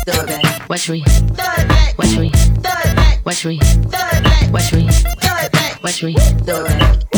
Throw 0.06 0.22
it 0.22 0.28
back. 0.30 0.70
Watch 0.70 0.90
me. 0.94 1.02
Throw 1.02 1.50
it 1.58 1.66
back. 1.74 1.98
Watch 1.98 2.14
me. 2.22 2.30
Throw 2.30 2.70
it 2.86 2.94
back. 2.94 3.26
Watch 3.26 3.46
me. 3.50 3.58
Throw 3.58 3.98
it 4.14 4.22
back. 4.22 4.54
Watch 4.54 4.74
me. 4.78 4.86
Throw 4.94 5.38
it 5.42 5.52
back. 5.52 5.82
Watch 5.82 6.04
me. 6.04 6.14
Throw 6.14 6.66
it 6.66 6.78
back. 6.78 7.13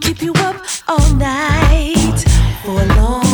Keep 0.00 0.22
you 0.22 0.32
up 0.36 0.56
all 0.88 1.14
night 1.14 2.24
for 2.64 2.84
long 2.96 3.29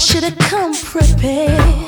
You 0.00 0.20
to 0.20 0.30
come 0.36 0.74
prepared. 0.74 1.87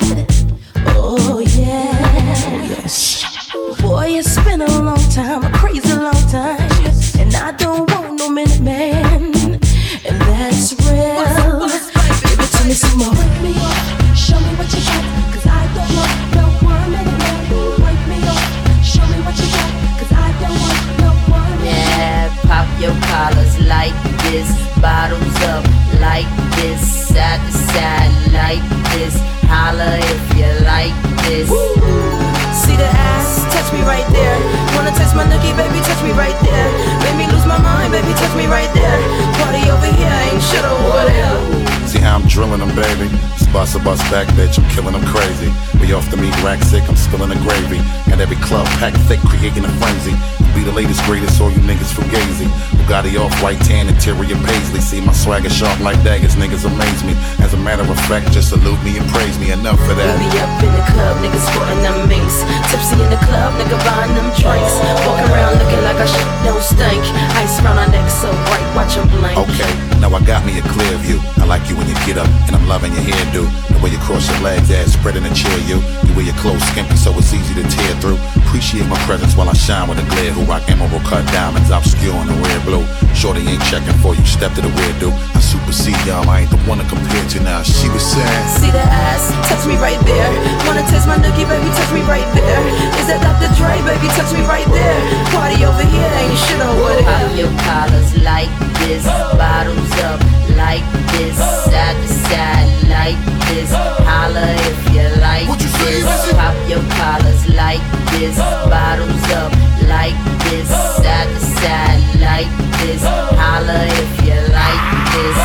Back, 44.10 44.26
bitch, 44.34 44.58
I'm 44.58 44.68
killing 44.70 44.92
them 44.92 45.06
crazy. 45.06 45.52
We 45.80 45.92
off 45.92 46.10
the 46.10 46.16
meat 46.16 46.34
rack 46.42 46.62
sick, 46.62 46.82
I'm 46.88 46.96
spilling 46.96 47.30
the 47.30 47.36
gravy. 47.36 47.78
And 48.10 48.20
every 48.20 48.36
club 48.36 48.66
packed 48.82 48.98
thick, 49.06 49.20
creating 49.20 49.64
a 49.64 49.72
frenzy. 49.78 50.39
Be 50.54 50.62
the 50.64 50.72
latest, 50.72 51.02
greatest, 51.04 51.40
all 51.40 51.50
you 51.50 51.62
niggas 51.62 51.92
fugazi. 51.94 52.46
Bugatti 52.76 53.16
off 53.18 53.32
white 53.42 53.60
tan, 53.60 53.88
interior 53.88 54.36
paisley. 54.44 54.80
See 54.80 55.00
my 55.00 55.12
swagger 55.12 55.48
sharp 55.48 55.78
like 55.80 56.02
daggers, 56.02 56.34
niggas 56.34 56.64
amaze 56.66 57.02
me. 57.04 57.14
As 57.38 57.54
a 57.54 57.56
matter 57.56 57.82
of 57.82 57.98
fact, 58.10 58.32
just 58.32 58.50
salute 58.50 58.82
me 58.82 58.98
and 58.98 59.06
praise 59.10 59.38
me. 59.38 59.52
Enough 59.52 59.78
for 59.86 59.94
that. 59.94 60.18
We 60.18 60.26
up 60.42 60.62
in 60.62 60.72
the 60.74 60.84
club, 60.90 61.14
niggas 61.22 61.44
sporting 61.48 61.82
them 61.82 62.08
minks. 62.08 62.42
Tipsy 62.70 62.98
in 62.98 63.10
the 63.10 63.20
club, 63.28 63.54
nigga 63.60 63.78
buying 63.86 64.14
them 64.14 64.28
drinks. 64.34 64.74
Walking 65.06 65.30
around 65.30 65.58
looking 65.62 65.82
like 65.86 65.98
I 66.02 66.06
shit 66.06 66.28
don't 66.44 66.62
stink. 66.62 67.02
Ice 67.38 67.62
round 67.62 67.78
our 67.78 67.88
neck 67.88 68.10
so 68.10 68.30
bright, 68.50 68.66
watch 68.74 68.96
'em 68.98 69.06
blink. 69.08 69.38
Okay, 69.38 69.70
now 70.00 70.10
I 70.10 70.20
got 70.26 70.44
me 70.44 70.58
a 70.58 70.64
clear 70.74 70.96
view. 70.98 71.20
I 71.38 71.44
like 71.46 71.68
you 71.70 71.76
when 71.76 71.86
you 71.88 71.94
get 72.06 72.18
up, 72.18 72.28
and 72.46 72.56
I'm 72.56 72.66
loving 72.66 72.92
your 72.92 73.02
hairdo. 73.02 73.46
The 73.70 73.78
way 73.78 73.90
you 73.90 73.98
cross 73.98 74.28
your 74.28 74.40
legs, 74.40 74.70
ass 74.70 74.92
spread 74.92 75.16
in 75.16 75.24
a 75.24 75.34
chair, 75.34 75.56
you. 75.70 75.78
You 76.06 76.12
wear 76.14 76.26
your 76.26 76.38
clothes 76.42 76.62
skimpy, 76.70 76.96
so 76.96 77.14
it's 77.18 77.32
easy 77.32 77.54
to 77.54 77.64
tear 77.68 77.94
through. 78.00 78.18
Appreciate 78.46 78.86
my 78.86 78.98
presence 79.06 79.36
while 79.36 79.48
I 79.48 79.54
shine 79.54 79.88
with 79.88 79.98
a 79.98 80.06
glare. 80.10 80.39
Michael, 80.40 80.52
I 80.52 80.60
came 80.64 80.82
over 80.82 80.98
cut 81.04 81.26
diamonds, 81.32 81.70
obscure 81.70 82.14
in 82.16 82.26
the 82.26 82.34
red 82.40 82.64
blue. 82.64 82.84
Shorty 83.14 83.40
ain't 83.44 83.62
checking 83.68 83.92
for 84.00 84.14
you, 84.14 84.24
step 84.24 84.52
to 84.54 84.60
the 84.60 84.68
weirdo. 84.68 85.12
I 85.36 85.40
supersede 85.40 85.98
y'all, 86.06 86.28
I 86.28 86.42
ain't 86.42 86.50
the 86.50 86.56
one 86.64 86.78
to 86.78 86.86
compare 86.88 87.24
to 87.30 87.40
now. 87.40 87.62
She 87.62 87.88
was 87.88 88.00
saying, 88.00 88.48
See 88.48 88.70
the 88.70 88.80
ass, 88.80 89.32
touch 89.48 89.66
me 89.66 89.76
right 89.76 90.00
there. 90.06 90.30
Wanna 90.64 90.84
taste 90.88 91.06
my 91.06 91.16
nookie, 91.20 91.44
baby, 91.44 91.68
touch 91.76 91.92
me 91.92 92.02
right 92.08 92.26
there. 92.32 92.60
Is 93.00 93.06
that 93.08 93.20
Dr. 93.20 93.52
Dre, 93.58 93.80
baby, 93.84 94.08
touch 94.16 94.32
me 94.32 94.42
right 94.48 94.66
there. 94.72 94.98
Party 95.34 95.60
over 95.64 95.84
here, 95.84 96.10
ain't 96.24 96.38
shit 96.48 96.60
over 96.60 96.88
there. 96.88 97.04
Pop 97.04 97.36
your 97.36 97.52
collars 97.68 98.10
like 98.24 98.52
this, 98.80 99.04
bottles 99.36 99.92
up 100.08 100.20
like 100.56 100.84
this, 101.16 101.36
side 101.68 101.96
to 102.00 102.08
side 102.08 102.70
like 102.88 103.18
this. 103.52 103.70
Holla 104.08 104.56
if 104.56 104.78
you 104.94 105.04
like 105.20 105.48
you 105.60 105.68
this. 105.84 106.32
Pop 106.32 106.56
your 106.68 106.84
collars 106.96 107.44
like 107.52 107.82
this, 108.16 108.36
bottles 108.38 109.28
up 109.36 109.52
like 109.88 110.29
this. 110.48 110.68
Side 110.68 111.28
to 111.28 111.40
side 111.40 112.02
like 112.20 112.50
this. 112.80 113.02
Holla 113.04 113.84
if 113.84 114.12
you 114.24 114.38
like 114.54 114.84
this. 115.12 115.38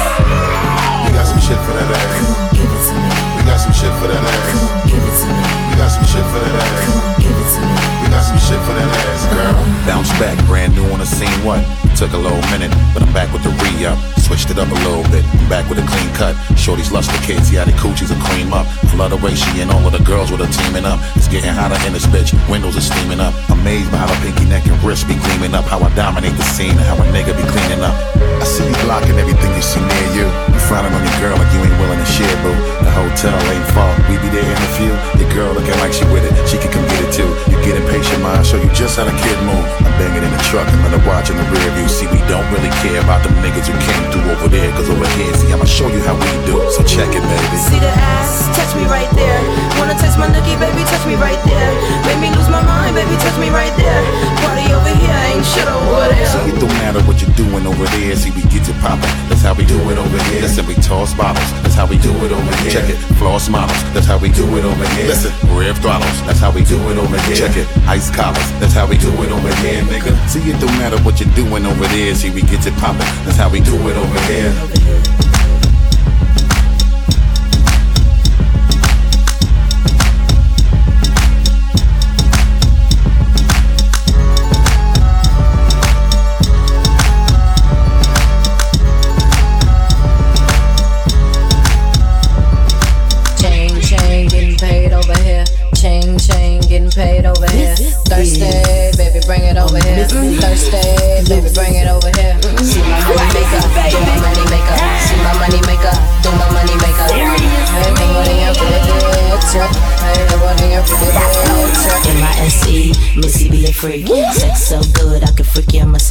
We 1.03 1.09
got 1.15 1.25
some 1.27 1.41
shit 1.41 1.59
for 1.65 1.73
that 1.73 1.89
ass. 1.91 2.55
Give 2.55 2.69
it 2.69 2.81
to 2.87 2.93
me. 2.95 3.09
We 3.35 3.41
got 3.43 3.59
some 3.59 3.73
shit 3.73 3.93
for 3.99 4.07
that 4.07 4.23
ass. 4.23 4.87
Give 4.87 5.03
it 5.03 5.15
to 5.19 5.27
me. 5.27 5.43
We 5.69 5.75
got 5.75 5.89
some 5.89 6.05
shit 6.05 6.25
for 6.31 6.39
that 6.39 6.55
ass. 6.55 7.19
Give 7.19 7.31
it 7.31 7.49
to 7.55 7.61
me. 7.61 7.94
Got 8.15 8.31
some 8.31 8.39
shit 8.39 8.63
for 8.63 8.71
that 8.71 8.87
ass, 9.11 9.27
girl. 9.27 9.51
Bounce 9.83 10.07
back, 10.15 10.39
brand 10.47 10.71
new 10.71 10.87
on 10.95 11.03
the 11.03 11.05
scene. 11.05 11.35
What? 11.43 11.59
Took 11.99 12.15
a 12.15 12.17
little 12.17 12.39
minute, 12.47 12.71
but 12.95 13.03
I'm 13.03 13.11
back 13.11 13.27
with 13.35 13.43
the 13.43 13.51
re-up. 13.59 13.99
Switched 14.23 14.47
it 14.51 14.55
up 14.55 14.71
a 14.71 14.79
little 14.87 15.03
bit. 15.11 15.27
I'm 15.35 15.51
back 15.51 15.67
with 15.67 15.83
a 15.83 15.85
clean 15.85 16.07
cut. 16.15 16.31
Shorty's 16.55 16.95
luster 16.95 17.19
kids, 17.27 17.51
yeah, 17.51 17.67
the 17.67 17.75
coochies 17.75 18.15
are 18.15 18.21
cream 18.31 18.55
up. 18.55 18.71
Flood 18.95 19.11
away, 19.11 19.35
she 19.35 19.59
and 19.59 19.67
all 19.67 19.83
of 19.83 19.91
the 19.91 19.99
girls 20.07 20.31
with 20.31 20.39
her 20.39 20.47
teaming 20.47 20.87
up. 20.87 21.03
It's 21.19 21.27
getting 21.27 21.51
hotter 21.51 21.75
in 21.83 21.91
this 21.91 22.07
bitch. 22.07 22.31
Windows 22.47 22.79
are 22.79 22.87
steaming 22.87 23.19
up. 23.19 23.35
Amazed 23.51 23.91
by 23.91 23.99
how 23.99 24.07
the 24.07 24.15
pinky 24.23 24.47
neck 24.47 24.63
and 24.63 24.79
wrist 24.79 25.11
be 25.11 25.19
gleaming 25.19 25.51
up. 25.51 25.67
How 25.67 25.83
I 25.83 25.91
dominate 25.91 26.39
the 26.39 26.47
scene 26.55 26.71
and 26.71 26.87
how 26.87 26.95
a 26.95 27.05
nigga 27.11 27.35
be 27.35 27.43
cleaning 27.51 27.83
up. 27.83 27.95
I 28.15 28.47
see 28.47 28.63
you 28.63 28.75
blocking 28.87 29.19
everything 29.19 29.51
you 29.55 29.63
see 29.63 29.83
near 29.83 30.07
you. 30.23 30.27
You 30.55 30.59
frowning 30.71 30.95
on 30.95 31.03
your 31.03 31.17
girl 31.19 31.35
like 31.35 31.51
you 31.51 31.59
ain't 31.63 31.75
willing 31.83 31.99
to 31.99 32.07
share, 32.07 32.35
boo. 32.43 32.55
The 32.79 32.91
hotel 32.95 33.35
ain't 33.51 33.67
far. 33.75 33.91
We 34.07 34.15
be 34.19 34.31
there 34.31 34.47
in 34.47 34.55
a 34.55 34.71
few. 34.79 34.93
Your 35.19 35.31
girl 35.35 35.51
looking 35.55 35.75
like 35.83 35.91
she 35.91 36.03
with 36.15 36.23
it. 36.23 36.33
She 36.47 36.55
can 36.59 36.71
come 36.71 36.85
get 36.91 36.99
it 37.03 37.11
too. 37.15 37.27
You 37.47 37.57
get 37.63 37.79
impatient, 37.79 38.04
mind. 38.21 38.45
Show 38.45 38.57
you 38.61 38.69
just 38.73 38.97
how 38.97 39.05
the 39.05 39.15
kid 39.15 39.37
move. 39.45 39.65
I'm 39.85 39.93
banging 39.97 40.23
in 40.25 40.31
the 40.31 40.41
truck 40.49 40.67
and 40.67 40.79
let 40.83 40.93
her 40.93 41.03
watch 41.05 41.29
in 41.29 41.37
the 41.37 41.47
rear 41.49 41.69
view. 41.77 41.87
See, 41.87 42.07
we 42.09 42.19
don't 42.25 42.45
really 42.51 42.71
care 42.81 43.01
about 43.01 43.23
them 43.23 43.33
niggas 43.41 43.69
who 43.69 43.75
came 43.81 44.03
through 44.11 44.27
over 44.33 44.49
there. 44.49 44.69
Cause 44.73 44.89
over 44.89 45.07
here, 45.17 45.33
see, 45.37 45.49
I'ma 45.53 45.65
show 45.65 45.87
you 45.87 46.01
how 46.03 46.17
we 46.17 46.29
do. 46.45 46.57
So 46.73 46.81
check 46.83 47.09
it, 47.13 47.23
baby. 47.23 47.57
See 47.57 47.79
the 47.79 47.89
ass, 47.89 48.49
touch 48.53 48.71
me 48.75 48.85
right 48.85 49.09
there. 49.15 49.39
Wanna 49.77 49.95
touch 49.97 50.17
my 50.17 50.27
nookie, 50.29 50.57
baby, 50.57 50.81
touch 50.89 51.05
me 51.05 51.15
right 51.15 51.39
there. 51.47 51.71
Make 52.09 52.19
me 52.19 52.29
lose 52.35 52.49
my 52.49 52.61
mind, 52.61 52.95
baby, 52.95 53.15
touch 53.21 53.37
me 53.37 53.49
right 53.49 53.73
there. 53.79 54.01
Party 54.43 54.67
over 54.73 54.93
here, 54.93 55.19
ain't 55.31 55.45
shit 55.45 55.67
over 55.67 56.09
there. 56.11 56.27
See, 56.29 56.51
it 56.51 56.57
don't 56.59 56.75
matter 56.83 57.01
what 57.07 57.21
you're 57.21 57.35
doing 57.37 57.65
over 57.65 57.85
there. 57.97 58.15
See, 58.15 58.31
we 58.31 58.43
get 58.51 58.67
it 58.67 58.77
poppin'. 58.81 59.34
We 59.65 59.71
do 59.71 59.89
it 59.89 59.97
over 59.97 60.23
here. 60.29 60.41
Listen, 60.41 60.67
we 60.67 60.75
toss 60.75 61.15
bottles. 61.15 61.51
That's 61.63 61.73
how 61.73 61.87
we 61.87 61.97
do 61.97 62.11
it 62.23 62.31
over 62.31 62.55
here. 62.57 62.69
Check 62.69 62.87
it. 62.87 62.97
Floss 63.17 63.49
models. 63.49 63.81
That's 63.95 64.05
how 64.05 64.19
we 64.19 64.29
do 64.29 64.45
it 64.57 64.63
over 64.63 64.85
here. 64.89 65.07
Listen, 65.07 65.33
rev 65.57 65.75
throttles. 65.79 66.21
That's 66.27 66.37
how 66.37 66.51
we 66.51 66.63
do 66.63 66.77
it 66.91 66.97
over 66.97 67.17
here. 67.21 67.35
Check 67.35 67.57
it. 67.57 67.67
Ice 67.87 68.11
collars. 68.11 68.45
That's 68.61 68.73
how 68.73 68.85
we 68.85 68.95
do 68.95 69.09
it 69.23 69.31
over 69.31 69.55
here, 69.65 69.81
nigga. 69.81 70.13
See, 70.29 70.41
it 70.51 70.61
don't 70.61 70.77
matter 70.77 71.01
what 71.01 71.19
you're 71.19 71.33
doing 71.33 71.65
over 71.65 71.87
there. 71.87 72.13
See, 72.13 72.29
we 72.29 72.43
get 72.43 72.67
it 72.67 72.75
poppin'. 72.75 73.09
That's 73.25 73.37
how 73.37 73.49
we 73.49 73.59
do 73.59 73.73
it 73.89 73.97
over 73.97 74.19
here. 74.29 75.14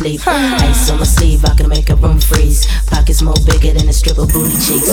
Sleep. 0.05 0.21
Ice 0.27 0.91
on 0.91 0.99
my 0.99 1.05
sleeve, 1.05 1.45
I 1.45 1.55
can 1.55 1.69
make 1.69 1.89
a 1.89 1.97
room 1.97 2.21
freeze. 2.21 2.67
Pockets 2.87 3.23
more 3.23 3.37
bigger 3.47 3.73
than 3.73 3.89
a 3.89 3.93
strip 3.93 4.19
of 4.19 4.29
booty 4.33 4.53
cheeks. 4.61 4.93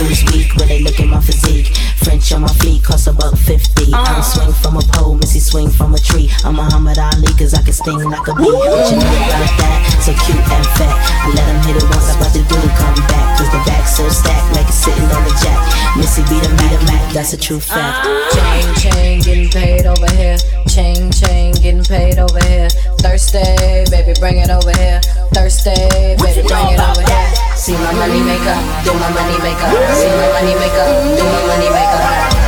Who's 0.00 0.24
weak 0.32 0.54
when 0.56 0.68
they 0.68 0.80
look 0.80 0.98
at 0.98 1.06
my 1.06 1.20
physique? 1.20 1.76
French 2.00 2.32
on 2.32 2.42
my 2.42 2.52
feet 2.60 2.82
cost 2.82 3.08
a 3.08 3.12
buck 3.12 3.36
fifty. 3.36 3.92
I 3.92 4.04
don't 4.08 4.24
swing 4.24 4.52
from 4.52 4.76
a 4.76 4.84
pole, 4.96 5.16
Missy 5.16 5.40
swing 5.40 5.68
from 5.68 5.94
a 5.94 5.98
tree. 5.98 6.30
I'm 6.44 6.56
Muhammad 6.56 6.98
Ali, 6.98 7.28
cause 7.36 7.52
I 7.52 7.62
can 7.62 7.72
sting 7.72 8.00
like 8.08 8.26
a 8.28 8.34
bee. 8.34 8.48
What 8.48 8.88
you 8.90 8.96
know 8.96 9.20
about 9.28 9.52
that? 9.60 9.78
So 10.00 10.12
cute 10.24 10.40
and 10.40 10.66
fat. 10.80 10.96
I 10.96 11.28
let 11.36 11.44
him 11.44 11.60
hit 11.68 11.76
it 11.76 11.86
once, 11.92 12.08
I'm 12.08 12.16
about 12.16 12.32
to 12.32 12.40
do 12.40 12.56
the 12.56 12.70
come 12.80 12.96
back. 13.12 13.38
Cause 13.38 13.50
the 13.52 13.60
back 13.68 13.84
so 13.86 14.08
stacked, 14.08 14.48
like 14.56 14.66
it's 14.66 14.80
sitting 14.80 15.04
on 15.12 15.22
the 15.28 15.34
jack. 15.44 15.60
Missy 15.96 16.22
be 16.24 16.40
the 16.40 16.48
Mac, 16.56 16.80
Mac, 16.88 17.12
that's 17.12 17.32
a 17.34 17.36
true 17.36 17.60
fact. 17.60 18.06
Chain, 18.32 18.64
chain, 18.80 19.20
getting 19.20 19.50
paid 19.50 19.84
over 19.84 20.08
here. 20.16 20.38
Chain, 20.68 21.12
chain, 21.12 21.52
getting 21.60 21.84
paid 21.84 22.18
over 22.18 22.40
here. 22.48 22.70
Thursday, 22.98 23.67
baby, 24.08 24.20
bring 24.20 24.38
it 24.38 24.50
over 24.50 24.72
here. 24.72 25.00
Thursday, 25.32 25.88
baby, 26.16 26.48
bring 26.48 26.68
it 26.72 26.80
over 26.80 27.02
here. 27.04 27.28
See 27.56 27.74
my 27.74 27.92
money 27.92 28.20
maker, 28.24 28.56
do 28.84 28.92
my 28.96 29.10
money 29.12 29.38
maker. 29.44 29.68
See 29.92 30.08
my 30.08 30.28
money 30.32 30.54
maker, 30.56 30.86
do 31.16 31.24
my 31.24 31.46
money 31.46 31.68
maker. 31.68 32.38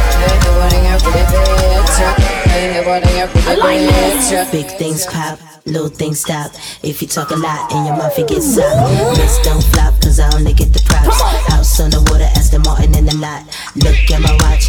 Big 4.52 4.66
things 4.78 5.06
pop, 5.06 5.38
little 5.66 5.88
things 5.88 6.20
stop. 6.20 6.52
If 6.82 7.02
you 7.02 7.08
talk 7.08 7.30
a 7.30 7.36
lot 7.36 7.70
in 7.72 7.86
your 7.86 7.96
mouth, 7.96 8.18
it 8.18 8.28
gets 8.28 8.54
soft. 8.54 9.16
This 9.16 9.38
don't 9.42 9.62
flop, 9.62 10.00
cause 10.00 10.18
I 10.18 10.32
only 10.34 10.52
get 10.52 10.72
the 10.72 10.82
props. 10.86 11.20
House 11.48 11.80
on 11.80 11.90
the 11.90 12.00
water, 12.10 12.26
Aston 12.36 12.62
Martin 12.62 12.96
in 12.96 13.06
the 13.06 13.16
lot. 13.16 13.44
Look 13.76 14.10
at 14.10 14.20
my 14.20 14.32
watch, 14.42 14.66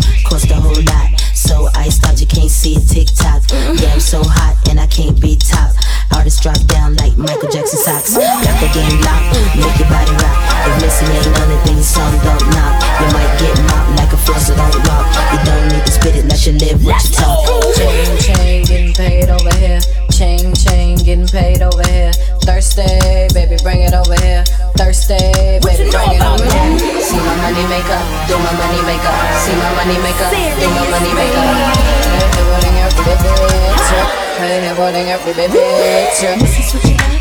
socks. 7.92 8.16
Got 8.16 8.56
the 8.60 8.70
game 8.72 9.02
locked, 9.04 9.36
make 9.56 9.76
your 9.80 9.90
body 9.92 10.16
rock. 10.24 10.38
If 10.68 10.82
Missy 10.82 11.06
ain't 11.12 11.28
on 11.28 11.52
it, 11.52 11.62
then 11.66 11.76
your 11.76 11.84
song 11.84 12.14
don't 12.24 12.46
knock. 12.56 12.80
You 13.02 13.08
might 13.12 13.34
get 13.40 13.56
mopped 13.68 13.92
like 14.00 14.12
a 14.14 14.20
flosser 14.20 14.56
don't 14.56 14.80
rock. 14.88 15.06
You 15.32 15.40
don't 15.44 15.68
need 15.72 15.86
to 15.86 15.92
spit 15.92 16.16
it, 16.16 16.26
let 16.26 16.40
you 16.46 16.54
live 16.54 16.86
what 16.86 17.02
you 17.04 17.12
talk. 17.12 17.44
Chain, 17.76 18.18
chain, 18.20 18.64
getting 18.66 18.94
paid 18.94 19.30
over 19.30 19.54
here. 19.56 19.80
Chain, 20.12 20.54
chain, 20.54 20.98
getting 20.98 21.28
paid 21.28 21.62
over 21.62 21.84
here. 21.90 22.14
Thursday, 22.46 23.28
baby, 23.34 23.58
bring 23.64 23.82
it 23.82 23.94
over 23.94 24.16
here. 24.22 24.44
Thursday, 24.78 25.60
baby, 25.64 25.90
bring 25.90 26.12
it 26.16 26.24
over 26.24 26.46
here. 26.46 26.80
See 27.02 27.20
my 27.20 27.36
money 27.44 27.66
maker, 27.68 28.02
do 28.30 28.36
my 28.40 28.54
money 28.56 28.82
maker. 28.88 29.16
See 29.44 29.56
my 29.58 29.70
money 29.76 29.98
maker, 30.00 30.30
do 30.60 30.68
my 30.70 30.86
money 30.90 31.14
maker. 31.14 31.92
Hey, 34.42 34.68
nobody 34.68 35.00
every 35.12 35.34
picture. 35.34 35.52
Hey, 35.54 36.10
so 36.16 36.28
you 36.28 36.96
know. 36.96 37.21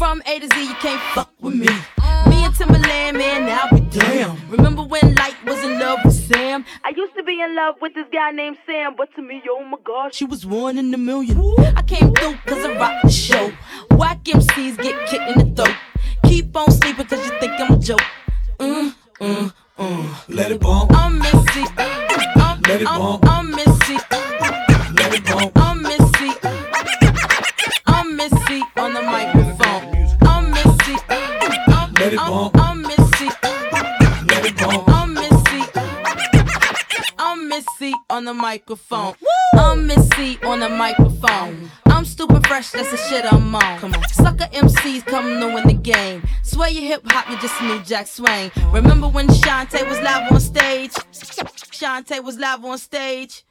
From 0.00 0.22
A 0.26 0.40
to 0.40 0.48
Z, 0.48 0.62
you 0.64 0.74
can't 0.80 1.00
fuck 1.14 1.29
love 7.70 7.80
with 7.80 7.94
this 7.94 8.06
guy 8.12 8.30
named 8.32 8.56
Sam, 8.66 8.94
but 8.96 9.14
to 9.14 9.22
me, 9.22 9.42
oh 9.48 9.64
my 9.64 9.78
god, 9.84 10.14
she 10.14 10.24
was 10.24 10.44
one 10.44 10.78
in 10.78 10.92
a 10.92 10.98
million. 10.98 11.38
I 11.76 11.82
came 11.82 12.12
through 12.14 12.36
cause 12.46 12.64
I 12.64 12.76
rocked 12.78 13.04
the 13.04 13.10
show. 13.10 13.52
Whack 13.92 14.24
MCs 14.24 14.76
get 14.76 14.94
kicked 15.08 15.30
in 15.30 15.54
the 15.54 15.62
throat. 15.62 15.76
Keep 16.26 16.56
on 16.56 16.70
sleeping 16.72 17.06
cause 17.06 17.24
you 17.24 17.32
think 17.38 17.52
I'm 17.60 17.74
a 17.74 17.78
joke. 17.78 18.00
Mm, 18.58 18.94
mm, 19.20 19.52
mm. 19.78 20.28
Let 20.28 20.50
it 20.52 20.60
bump. 20.60 20.90
I'm 20.94 21.18
Missy. 21.18 21.64
I'm, 21.76 22.60
Let 22.62 22.82
it 22.82 22.88
I'm. 22.88 23.00
I'm 23.00 23.20
Missy. 23.22 23.39
Microphone. 38.50 39.14
I'm 39.54 39.86
Missy 39.86 40.36
on 40.42 40.58
the 40.58 40.68
microphone. 40.68 41.70
I'm 41.86 42.04
stupid 42.04 42.44
fresh, 42.48 42.72
that's 42.72 42.90
the 42.90 42.96
shit 42.96 43.32
I'm 43.32 43.54
on. 43.54 43.78
Come 43.78 43.94
on. 43.94 44.08
Sucker 44.08 44.48
MCs 44.52 45.06
come 45.06 45.38
new 45.38 45.56
in 45.56 45.68
the 45.68 45.74
game. 45.74 46.24
Swear 46.42 46.68
you 46.68 46.80
hip 46.80 47.02
hop, 47.04 47.30
you 47.30 47.38
just 47.38 47.62
knew 47.62 47.80
Jack 47.84 48.08
Swain. 48.08 48.50
Remember 48.72 49.06
when 49.06 49.28
Shanté 49.28 49.88
was 49.88 50.00
live 50.00 50.32
on 50.32 50.40
stage? 50.40 50.90
Shanté 51.80 52.24
was 52.24 52.40
live 52.40 52.64
on 52.64 52.76
stage. 52.78 53.44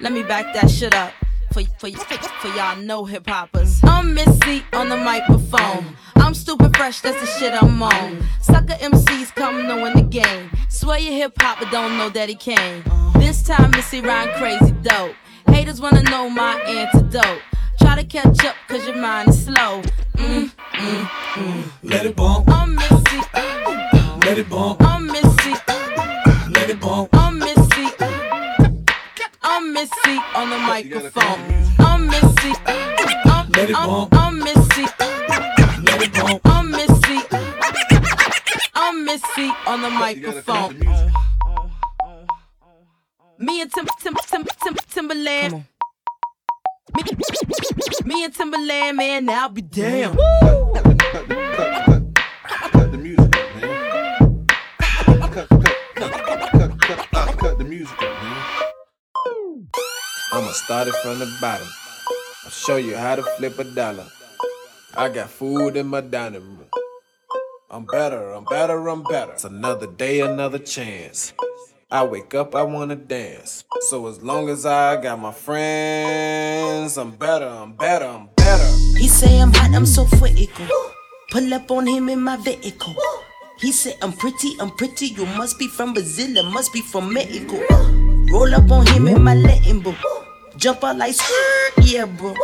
Let 0.00 0.12
me 0.14 0.22
back 0.22 0.54
that 0.54 0.70
shit 0.70 0.94
up 0.94 1.12
for 1.52 1.62
for, 1.78 1.90
for 1.90 2.48
y'all 2.56 2.78
know 2.78 3.04
hip 3.04 3.26
hoppers. 3.26 3.75
I'm 3.84 4.14
Missy 4.14 4.64
on 4.72 4.88
the 4.88 4.96
microphone. 4.96 5.96
I'm 6.16 6.34
stupid 6.34 6.76
fresh, 6.76 7.00
that's 7.00 7.20
the 7.20 7.26
shit 7.38 7.52
I'm 7.52 7.82
on. 7.82 8.22
Sucker 8.40 8.74
MCs 8.74 9.34
come 9.34 9.66
knowing 9.66 9.94
the 9.94 10.02
game. 10.02 10.50
Swear 10.68 10.98
you 10.98 11.12
hip 11.12 11.34
hop, 11.40 11.58
but 11.60 11.70
don't 11.70 11.96
know 11.98 12.08
that 12.10 12.28
he 12.28 12.34
came. 12.34 12.82
This 13.14 13.42
time 13.42 13.70
Missy 13.72 14.00
rhyme 14.00 14.28
crazy 14.38 14.72
dope. 14.82 15.14
Haters 15.48 15.80
wanna 15.80 16.02
know 16.02 16.28
my 16.28 16.60
antidote. 16.62 17.42
Try 17.80 17.96
to 17.96 18.04
catch 18.04 18.44
up, 18.44 18.56
cause 18.68 18.86
your 18.86 18.96
mind 18.96 19.28
is 19.28 19.44
slow. 19.44 19.82
Mm, 20.16 20.50
mm, 20.50 21.04
mm. 21.34 21.64
Let 21.82 22.06
it 22.06 22.16
bump, 22.16 22.48
I'm 22.48 22.74
Missy. 22.74 23.20
let 24.26 24.38
it 24.38 24.48
bump, 24.48 24.82
I'm 24.82 25.06
Missy. 25.06 25.54
let 26.50 26.70
it 26.70 26.80
bump. 26.80 27.08
I'm 27.12 27.38
Missy. 27.38 27.86
I'm 29.42 29.72
Missy 29.72 30.18
on 30.34 30.50
the 30.50 30.58
microphone. 30.58 31.40
I'm 31.78 32.06
Missy. 32.08 32.75
I'm, 33.56 33.62
Let 33.62 33.70
it 33.70 33.76
I'm, 33.78 33.88
bump. 33.88 34.14
I'm 34.14 34.38
Missy. 34.38 34.82
Let 34.82 36.02
it 36.02 36.12
bump. 36.12 36.40
I'm 36.44 36.70
Missy. 36.70 37.18
I'm 38.74 39.04
Missy 39.06 39.50
on 39.66 39.80
the 39.80 39.88
microphone. 39.88 40.78
Me 43.38 43.62
and 43.62 43.72
Tim, 43.72 43.86
Tim, 43.98 44.14
Tim, 44.26 44.44
Tim, 44.62 44.74
Timbaland. 44.74 45.64
Me, 46.94 47.02
me 48.04 48.24
and 48.24 48.34
Timbaland, 48.34 48.96
man, 48.96 49.24
now 49.24 49.44
I'll 49.44 49.48
be 49.48 49.62
damn. 49.62 50.14
Cut 50.14 50.26
the 52.92 52.98
music 53.00 53.36
up, 53.36 53.54
man. 53.56 54.46
Cut, 55.32 55.32
cut, 55.32 55.48
cut, 55.48 56.12
cut, 56.12 56.12
cut, 56.52 57.10
cut, 57.10 57.38
cut 57.38 57.58
the 57.58 57.64
music 57.64 58.02
up, 58.02 58.22
man. 58.22 59.68
I'ma 60.34 60.52
start 60.52 60.88
it 60.88 60.94
from 60.96 61.18
the 61.20 61.38
bottom. 61.40 61.66
I'll 62.46 62.52
show 62.52 62.76
you 62.76 62.96
how 62.96 63.16
to 63.16 63.24
flip 63.24 63.58
a 63.58 63.64
dollar. 63.64 64.06
I 64.96 65.08
got 65.08 65.30
food 65.30 65.76
in 65.76 65.88
my 65.88 66.00
dining 66.00 66.42
room. 66.42 66.66
I'm 67.68 67.86
better, 67.86 68.34
I'm 68.34 68.44
better, 68.44 68.86
I'm 68.86 69.02
better. 69.02 69.32
It's 69.32 69.42
another 69.42 69.88
day, 69.88 70.20
another 70.20 70.60
chance. 70.60 71.32
I 71.90 72.04
wake 72.04 72.36
up, 72.36 72.54
I 72.54 72.62
wanna 72.62 72.94
dance. 72.94 73.64
So 73.88 74.06
as 74.06 74.22
long 74.22 74.48
as 74.48 74.64
I 74.64 74.94
got 75.02 75.18
my 75.18 75.32
friends, 75.32 76.96
I'm 76.96 77.10
better, 77.16 77.48
I'm 77.48 77.72
better, 77.72 78.06
I'm 78.06 78.28
better. 78.36 78.70
He 78.96 79.08
say 79.08 79.40
I'm 79.40 79.52
hot, 79.52 79.74
I'm 79.74 79.84
so 79.84 80.04
critical. 80.04 80.68
Pull 81.32 81.52
up 81.52 81.68
on 81.72 81.88
him 81.88 82.08
in 82.08 82.20
my 82.20 82.36
vehicle. 82.36 82.94
He 83.58 83.72
said 83.72 83.96
I'm 84.02 84.12
pretty, 84.12 84.54
I'm 84.60 84.70
pretty. 84.70 85.06
You 85.06 85.26
must 85.26 85.58
be 85.58 85.66
from 85.66 85.94
Brazil, 85.94 86.40
must 86.44 86.72
be 86.72 86.80
from 86.80 87.12
Mexico. 87.12 87.58
Roll 88.30 88.54
up 88.54 88.70
on 88.70 88.86
him 88.86 89.08
in 89.08 89.20
my 89.20 89.34
Latin 89.34 89.80
book. 89.80 89.96
Jump 90.56 90.84
out 90.84 90.96
like 90.96 91.14
yeah, 91.82 92.06
bro. 92.06 92.34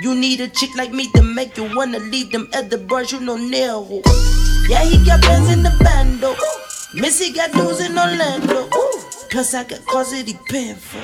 You 0.00 0.14
need 0.14 0.40
a 0.40 0.48
chick 0.48 0.70
like 0.76 0.92
me 0.92 1.10
to 1.12 1.22
make 1.22 1.56
you 1.56 1.74
wanna 1.76 1.98
leave 1.98 2.32
them 2.32 2.48
other 2.54 2.78
bros, 2.78 3.12
you 3.12 3.20
know 3.20 3.36
nail. 3.36 4.02
Yeah, 4.68 4.84
he 4.84 5.04
got 5.04 5.20
bands 5.20 5.52
in 5.52 5.62
the 5.62 5.76
bando. 5.80 6.34
Missy 6.94 7.32
got 7.32 7.52
dudes 7.52 7.80
in 7.80 7.98
Orlando. 7.98 8.68
Plus 9.30 9.54
I 9.54 9.64
got 9.64 10.06
he 10.08 10.34
paying 10.48 10.74
for. 10.74 11.02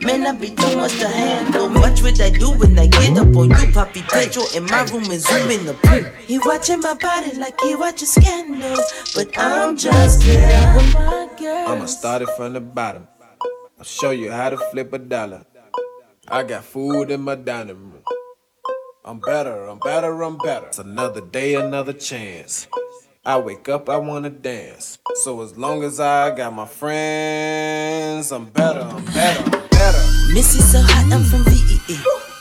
Man, 0.00 0.26
I 0.26 0.32
be 0.32 0.50
too 0.50 0.76
much 0.76 0.96
to 1.00 1.08
handle. 1.08 1.68
Watch 1.68 2.02
what 2.02 2.20
I 2.20 2.30
do 2.30 2.52
when 2.52 2.78
I 2.78 2.86
get 2.86 3.18
up 3.18 3.34
on 3.36 3.50
you, 3.50 3.66
Papi 3.74 4.08
Pedro. 4.08 4.44
In 4.54 4.64
my 4.66 4.84
room 4.84 5.10
and 5.10 5.20
zoom 5.20 5.50
in 5.50 5.66
the 5.66 5.74
pool. 5.74 6.04
He 6.26 6.38
watching 6.38 6.80
my 6.80 6.94
body 6.94 7.36
like 7.36 7.60
he 7.60 7.74
watching 7.74 8.06
scandal. 8.06 8.76
But 9.14 9.36
I'm 9.36 9.76
just 9.76 10.22
here 10.22 10.72
with 10.76 10.94
my 10.94 11.28
girl. 11.36 11.68
I'ma 11.68 11.86
start 11.86 12.22
it 12.22 12.28
from 12.36 12.52
the 12.52 12.60
bottom. 12.60 13.08
I'll 13.78 13.84
show 13.84 14.10
you 14.12 14.30
how 14.30 14.50
to 14.50 14.56
flip 14.70 14.92
a 14.92 14.98
dollar. 14.98 15.44
I 16.30 16.42
got 16.42 16.62
food 16.62 17.10
in 17.10 17.22
my 17.22 17.36
dining 17.36 17.76
room. 17.76 18.02
I'm 19.02 19.18
better, 19.18 19.66
I'm 19.66 19.78
better, 19.78 20.22
I'm 20.22 20.36
better. 20.36 20.66
It's 20.66 20.78
another 20.78 21.22
day, 21.22 21.54
another 21.54 21.94
chance. 21.94 22.66
I 23.24 23.38
wake 23.38 23.70
up, 23.70 23.88
I 23.88 23.96
wanna 23.96 24.28
dance. 24.28 24.98
So 25.22 25.40
as 25.40 25.56
long 25.56 25.82
as 25.84 26.00
I 26.00 26.36
got 26.36 26.52
my 26.52 26.66
friends, 26.66 28.30
I'm 28.30 28.44
better, 28.50 28.80
I'm 28.80 29.04
better, 29.06 29.42
I'm 29.42 29.68
better. 29.68 30.34
Missy 30.34 30.60
so 30.60 30.82
hot, 30.82 31.10
I'm 31.10 31.24
from 31.24 31.44
VA. 31.44 31.96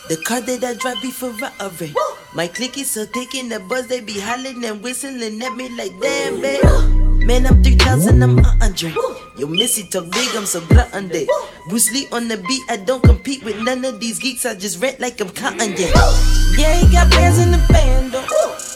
The 0.10 0.22
car 0.26 0.42
they 0.42 0.58
that 0.58 0.76
I 0.76 0.80
drive 0.80 1.02
be 1.02 1.10
Ferrari. 1.10 1.94
My 2.36 2.48
clique 2.48 2.78
is 2.78 2.92
so 2.92 3.06
thick 3.06 3.36
in 3.36 3.48
the 3.48 3.62
buzz, 3.62 3.88
they 3.88 4.02
be 4.02 4.20
hollering 4.20 4.66
and 4.66 4.84
whistling 4.84 5.42
at 5.42 5.56
me 5.56 5.70
like 5.70 5.98
damn, 6.02 6.42
babe. 6.42 6.97
Man, 7.26 7.45
I'm 7.45 7.63
3000, 7.63 8.24
I'm 8.24 8.39
a 8.39 8.43
hundred. 8.43 8.95
Yo, 9.38 9.47
Missy 9.47 9.84
talk 9.84 10.09
big, 10.11 10.36
I'm 10.36 10.45
so 10.45 10.61
glutton 10.68 11.09
day. 11.09 11.28
Bruce 11.70 11.91
Lee 11.91 12.07
on 12.11 12.28
the 12.28 12.38
beat, 12.38 12.63
I 12.70 12.78
don't 12.78 13.03
compete 13.03 13.43
with 13.43 13.61
none 13.61 13.84
of 13.86 13.99
these 13.99 14.20
geeks, 14.20 14.45
I 14.45 14.55
just 14.55 14.82
rent 14.82 14.99
like 14.99 15.20
I'm 15.20 15.30
cotton, 15.30 15.74
yeah. 15.78 15.91
Yeah, 16.57 16.74
he 16.74 16.91
got 16.91 17.11
bands 17.11 17.39
in 17.39 17.51
the 17.51 17.63
band, 17.70 18.13
though. 18.13 18.26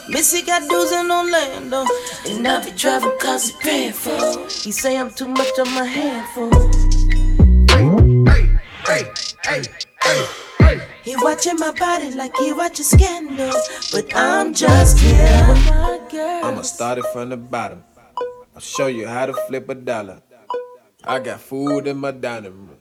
Missy 0.08 0.42
got 0.42 0.68
dudes 0.68 0.92
in 0.92 1.10
Orlando. 1.10 1.84
And 2.28 2.46
I 2.46 2.64
be 2.64 2.70
driving 2.72 3.16
cause 3.18 3.50
he 3.50 3.56
paying 3.60 3.92
for. 3.92 4.46
He 4.48 4.70
say 4.70 4.98
I'm 4.98 5.10
too 5.10 5.28
much 5.28 5.58
on 5.58 5.72
my 5.74 5.84
handful. 5.84 6.50
Hey, 7.70 8.48
hey, 8.86 9.10
hey, 9.44 9.62
hey, 10.02 10.26
hey, 10.58 10.80
He 11.02 11.16
watching 11.16 11.56
my 11.56 11.72
body 11.72 12.10
like 12.12 12.36
he 12.36 12.52
watching 12.52 12.84
scandal. 12.84 13.52
But 13.92 14.14
I'm 14.14 14.52
just 14.52 14.98
here. 14.98 15.46
I'ma 16.44 16.62
start 16.62 16.98
it 16.98 17.06
from 17.12 17.30
the 17.30 17.36
bottom. 17.36 17.84
I'll 18.54 18.60
show 18.60 18.86
you 18.86 19.08
how 19.08 19.24
to 19.24 19.32
flip 19.48 19.70
a 19.70 19.74
dollar. 19.74 20.20
I 21.04 21.20
got 21.20 21.40
food 21.40 21.86
in 21.86 21.96
my 21.96 22.10
dining 22.10 22.52
room. 22.52 22.76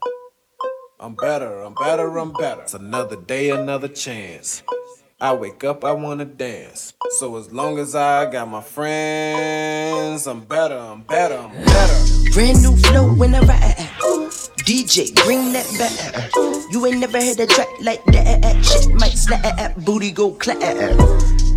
I'm 0.99 1.15
better, 1.15 1.61
I'm 1.61 1.73
better, 1.75 2.17
I'm 2.17 2.33
better. 2.33 2.63
It's 2.63 2.73
another 2.73 3.15
day, 3.15 3.51
another 3.51 3.87
chance. 3.87 4.63
I 5.21 5.31
wake 5.33 5.63
up, 5.63 5.85
I 5.85 5.93
wanna 5.93 6.25
dance. 6.25 6.93
So 7.19 7.37
as 7.37 7.53
long 7.53 7.79
as 7.79 7.95
I 7.95 8.29
got 8.29 8.49
my 8.49 8.61
friends, 8.61 10.27
I'm 10.27 10.41
better, 10.41 10.77
I'm 10.77 11.03
better, 11.03 11.37
I'm 11.37 11.51
better. 11.63 12.31
Brand 12.33 12.61
new 12.61 12.75
flow 12.75 13.13
when 13.13 13.33
I 13.33 13.39
ride. 13.39 13.75
DJ, 14.67 15.15
bring 15.23 15.53
that 15.53 15.67
back. 15.79 16.31
You 16.69 16.85
ain't 16.85 16.99
never 16.99 17.21
heard 17.21 17.39
a 17.39 17.47
track 17.47 17.69
like 17.81 18.03
that. 18.07 18.65
Shit 18.65 18.93
might 18.95 19.13
slap, 19.13 19.77
booty 19.85 20.11
go 20.11 20.31
clap. 20.31 20.59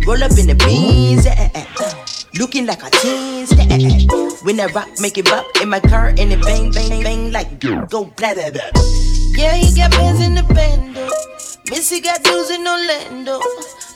Roll 0.07 0.23
up 0.23 0.37
in 0.37 0.47
the 0.47 0.55
beans, 0.55 1.25
looking 2.37 2.65
like 2.65 2.83
a 2.83 2.89
teen 2.89 3.45
stat. 3.47 3.71
Eh, 3.71 3.79
eh. 3.81 4.29
When 4.43 4.59
I 4.59 4.65
rock, 4.67 4.89
make 4.99 5.17
it 5.17 5.25
bop 5.25 5.45
in 5.61 5.69
my 5.69 5.79
car 5.79 6.07
and 6.09 6.31
it 6.31 6.41
bang, 6.41 6.71
bang, 6.71 7.03
bang 7.03 7.31
like 7.31 7.59
go 7.59 8.05
blah 8.05 8.33
blah 8.33 8.51
blah. 8.51 8.69
Yeah, 9.35 9.55
he 9.55 9.75
got 9.75 9.91
bands 9.91 10.21
in 10.21 10.35
the 10.35 10.43
bando. 10.43 11.09
Missy 11.69 11.99
got 11.99 12.23
dudes 12.23 12.51
in 12.51 12.67
Orlando. 12.67 13.41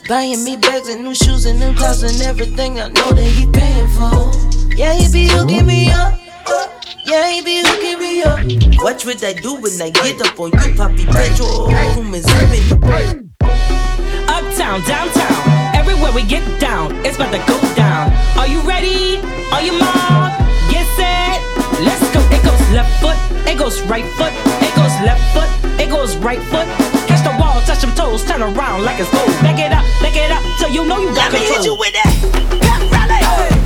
Buying 0.08 0.44
me 0.44 0.56
bags 0.56 0.88
and 0.88 1.04
new 1.04 1.14
shoes 1.14 1.46
and 1.46 1.60
new 1.60 1.72
clothes 1.74 2.02
and 2.02 2.20
everything 2.22 2.80
I 2.80 2.88
know 2.88 3.10
that 3.12 3.22
he 3.22 3.46
paying 3.46 3.88
for. 3.94 4.74
Yeah, 4.74 4.94
he 4.94 5.10
be 5.12 5.28
hooking 5.28 5.66
me 5.66 5.90
up. 5.90 6.18
Yeah, 7.06 7.30
he 7.30 7.42
be 7.42 7.62
hooking 7.64 7.98
me 7.98 8.22
up. 8.22 8.82
Watch 8.82 9.04
what 9.06 9.22
I 9.22 9.34
do 9.34 9.54
when 9.54 9.80
I 9.80 9.90
get 9.90 10.20
up 10.20 10.38
on 10.40 10.50
you, 10.50 10.74
Papi 10.74 11.06
Pedro. 11.06 11.70
Is 12.14 12.24
zooming. 12.26 13.30
Uptown, 14.28 14.82
downtown, 14.82 15.76
everywhere 15.76 16.12
we 16.12 16.22
get 16.22 16.60
down, 16.60 16.94
it's 17.04 17.16
about 17.16 17.32
to 17.32 17.38
go 17.46 17.74
down. 17.74 18.10
Are 18.50 18.52
you 18.52 18.62
ready? 18.62 19.18
Are 19.54 19.62
you 19.62 19.78
mob? 19.78 20.34
Get 20.74 20.84
set, 20.98 21.38
let's 21.86 22.02
go. 22.10 22.18
It 22.34 22.42
goes 22.42 22.58
left 22.74 22.90
foot, 23.00 23.14
it 23.46 23.56
goes 23.56 23.80
right 23.82 24.04
foot, 24.18 24.32
it 24.58 24.74
goes 24.74 24.90
left 25.06 25.22
foot, 25.32 25.80
it 25.80 25.88
goes 25.88 26.16
right 26.16 26.42
foot. 26.50 26.66
Catch 27.06 27.22
the 27.22 27.30
wall, 27.38 27.60
touch 27.60 27.82
them 27.82 27.94
toes, 27.94 28.24
turn 28.24 28.42
around 28.42 28.82
like 28.82 28.98
it's 28.98 29.08
gold. 29.12 29.28
Back 29.38 29.60
it 29.60 29.70
up, 29.70 29.84
back 30.02 30.16
it 30.16 30.32
up, 30.32 30.42
so 30.58 30.66
you 30.66 30.84
know 30.84 30.98
you 30.98 31.14
got 31.14 31.32
Let 31.32 31.42
me 31.42 31.46
hit 31.46 31.64
you 31.64 31.76
with 31.78 31.92
that. 31.92 32.10
Pep 32.60 32.90
rally, 32.90 33.22
pep 33.22 33.59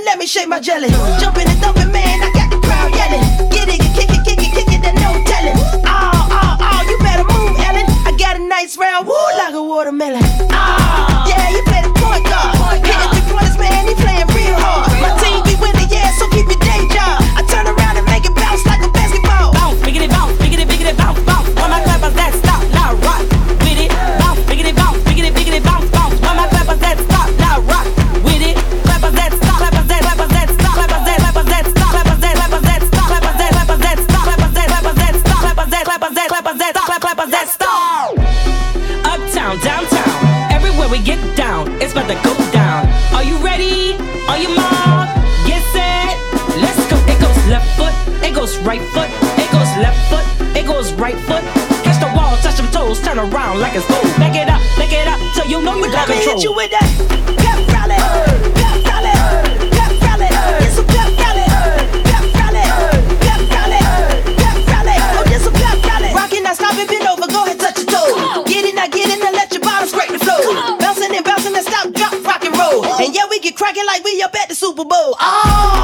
then 0.00 0.06
let 0.06 0.18
me 0.18 0.26
shake 0.26 0.48
my 0.48 0.60
jelly. 0.60 0.88
Jumping 1.20 1.48
and 1.48 1.58
thumping, 1.58 1.92
man. 1.92 2.22
I 2.22 2.30
got 2.32 2.50
the 2.50 2.58
crowd 2.66 2.90
yelling. 2.94 3.22
Get 3.50 3.68
it, 3.68 3.80
kick 3.94 4.10
it, 4.10 4.24
kick 4.24 4.38
it, 4.38 4.52
kick 4.54 4.68
it, 4.72 4.82
then 4.82 4.94
no 4.96 5.12
telling. 5.24 5.56
Oh, 5.84 6.28
oh, 6.32 6.56
oh, 6.60 6.80
you 6.88 6.96
better 6.98 7.24
move, 7.24 7.58
Ellen. 7.60 7.86
I 8.06 8.14
got 8.18 8.36
a 8.36 8.40
nice 8.40 8.76
round, 8.76 9.06
woo, 9.06 9.14
like 9.36 9.54
a 9.54 9.62
watermelon. 9.62 10.22
Oh, 10.52 11.24
yeah, 11.28 11.50
you 11.50 11.62
play 11.64 11.82
the 11.82 11.92
point 12.00 12.24
guard. 12.24 12.89
Clappers 37.20 37.32
that 37.32 37.48
stop, 37.48 38.16
clappers 38.16 38.24
that, 38.24 38.80
clappers 38.80 38.80
that, 38.80 38.80
clappers 38.80 38.80
that 38.80 38.80
stop, 38.80 38.80
clappers 38.80 38.90
that 38.90 39.04
stop. 39.04 39.20
Uptown, 39.20 39.58
downtown. 39.60 40.20
It's 41.82 41.92
about 41.92 42.08
to 42.08 42.16
go 42.24 42.32
down. 42.52 42.88
Are 43.12 43.24
you 43.24 43.36
ready? 43.44 43.92
Are 44.24 44.38
you 44.38 44.48
mob? 44.56 45.08
Get 45.44 45.60
set. 45.72 46.16
Let's 46.56 46.80
go. 46.88 46.96
It 47.04 47.20
goes 47.20 47.36
left 47.48 47.68
foot. 47.76 47.92
It 48.24 48.34
goes 48.34 48.56
right 48.64 48.80
foot. 48.96 49.10
It 49.36 49.50
goes 49.52 49.68
left 49.76 50.00
foot. 50.08 50.24
It 50.56 50.64
goes 50.66 50.92
right 50.94 51.18
foot. 51.28 51.44
Catch 51.84 52.00
the 52.00 52.08
wall, 52.16 52.36
touch 52.38 52.56
them 52.56 52.70
toes, 52.72 53.00
turn 53.00 53.18
around 53.18 53.60
like 53.60 53.74
it's 53.74 53.86
gold. 53.88 54.04
Back 54.16 54.36
it 54.36 54.48
up, 54.48 54.60
back 54.80 54.92
it 54.92 55.08
up, 55.08 55.20
till 55.34 55.46
you 55.46 55.60
know 55.60 55.76
you 55.76 55.92
got 55.92 56.08
Let 56.08 56.16
me 56.16 56.24
control. 56.24 56.36
hit 56.36 56.44
you 56.44 56.54
with 56.54 56.70
that 56.70 56.88
pep 57.36 57.69
cracking 73.70 73.86
like 73.86 74.04
we 74.04 74.22
up 74.22 74.34
at 74.34 74.48
the 74.48 74.54
Super 74.54 74.84
Bowl. 74.84 75.16
Oh, 75.20 75.79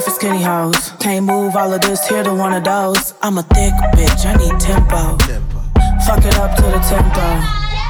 songs, 0.00 0.04
for 0.04 0.10
skinny 0.10 0.42
hoes. 0.42 0.92
Can't 1.00 1.24
move 1.24 1.56
all 1.56 1.72
of 1.72 1.80
this 1.80 2.06
here 2.08 2.22
to 2.22 2.34
one 2.34 2.52
of 2.52 2.64
those. 2.64 3.14
I'm 3.22 3.38
a 3.38 3.42
thick 3.42 3.72
bitch, 3.94 4.26
I 4.26 4.34
need 4.36 4.58
tempo. 4.60 5.16
Fuck 6.06 6.24
it 6.24 6.36
up 6.38 6.56
to 6.56 6.62
the 6.62 6.80
tempo. 6.82 7.26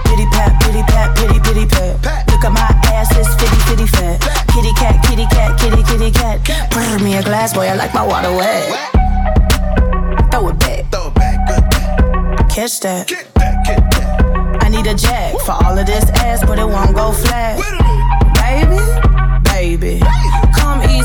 Pity 0.09 0.27
pat, 0.31 0.53
pity 0.63 0.83
pat, 0.83 1.17
pity 1.17 1.41
pity 1.41 1.67
pat. 1.67 2.27
Look 2.31 2.45
at 2.45 2.53
my 2.53 2.69
ass, 2.93 3.11
it's 3.17 3.35
fitty 3.35 3.57
fitty 3.69 3.87
fat. 3.87 4.21
Kitty 4.53 4.73
cat, 4.75 5.03
kitty 5.05 5.27
cat, 5.27 5.59
kitty 5.59 5.83
kitty 5.83 6.11
cat. 6.11 6.71
Pour 6.71 6.99
me 6.99 7.17
a 7.17 7.23
glass, 7.23 7.55
boy, 7.55 7.67
I 7.67 7.75
like 7.75 7.95
my 7.95 8.07
water 8.07 8.33
wet. 8.33 8.91
Throw 10.31 10.49
it 10.49 10.59
back. 10.59 10.91
Throw 10.91 11.09
it 11.09 11.15
back, 11.15 11.49
good 11.49 11.65
back. 11.71 12.49
Catch 12.51 12.81
that. 12.81 13.13
I 14.63 14.69
need 14.69 14.87
a 14.87 14.95
jack 14.95 15.39
for 15.41 15.53
all 15.53 15.79
of 15.79 15.87
this 15.87 16.09
ass, 16.23 16.45
but 16.45 16.59
it 16.59 16.67
won't 16.67 16.95
go 16.95 17.13
flat. 17.13 17.59
Baby, 17.59 18.77
baby, 18.77 18.83
come 18.91 19.11
eat 19.11 19.14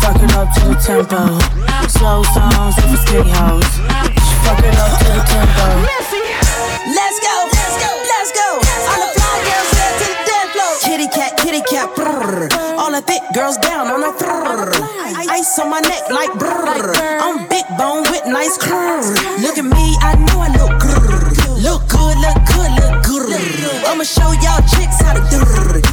Fuck 0.00 0.22
it 0.22 0.32
up 0.34 0.48
to 0.54 0.60
the 0.68 0.76
tempo. 0.80 1.38
Slow 1.88 2.22
songs, 2.32 2.74
for 2.74 2.96
skinny 3.04 3.30
hoes. 3.30 3.68
Fuck 4.44 4.64
it 4.64 4.76
up 4.80 4.98
to 4.98 5.08
the 5.12 5.22
tempo. 5.28 5.66
Let's 6.90 7.18
go, 7.20 7.34
let's 7.52 7.76
go, 7.78 7.90
let's 8.08 8.32
go. 8.32 8.48
All 8.90 9.00
the 9.04 9.10
fly 9.14 9.36
girls 9.44 9.70
head 9.76 9.92
to 10.00 10.06
the 10.08 10.16
dance 10.26 10.50
floor. 10.56 10.72
Kitty 10.82 11.08
cat, 11.08 11.36
kitty 11.36 11.62
cat. 11.68 11.88
All 12.78 12.90
the 12.90 13.02
thick 13.02 13.22
girls 13.34 13.56
down 13.58 13.88
on 13.88 14.00
the 14.00 14.12
brrr. 14.18 14.72
Ice 15.30 15.58
on 15.58 15.70
my 15.70 15.80
neck 15.80 16.10
like 16.10 16.30
brrr. 16.32 16.96
I'm 17.20 17.46
big 17.48 17.64
bone 17.78 18.02
with 18.10 18.26
nice 18.26 18.56
curves. 18.58 19.12
Look 19.42 19.58
at 19.58 19.64
me, 19.64 19.96
I 20.00 20.16
know 20.16 20.40
I 20.40 20.48
look 20.58 20.80
grrr. 20.80 21.62
Look 21.62 21.86
good, 21.88 22.16
look 22.18 22.40
good, 22.48 22.72
look 22.80 23.04
good. 23.04 23.84
I'ma 23.86 24.04
show 24.04 24.32
y'all 24.40 24.62
chicks 24.64 25.00
how 25.02 25.14
to 25.14 25.22
do. 25.30 25.89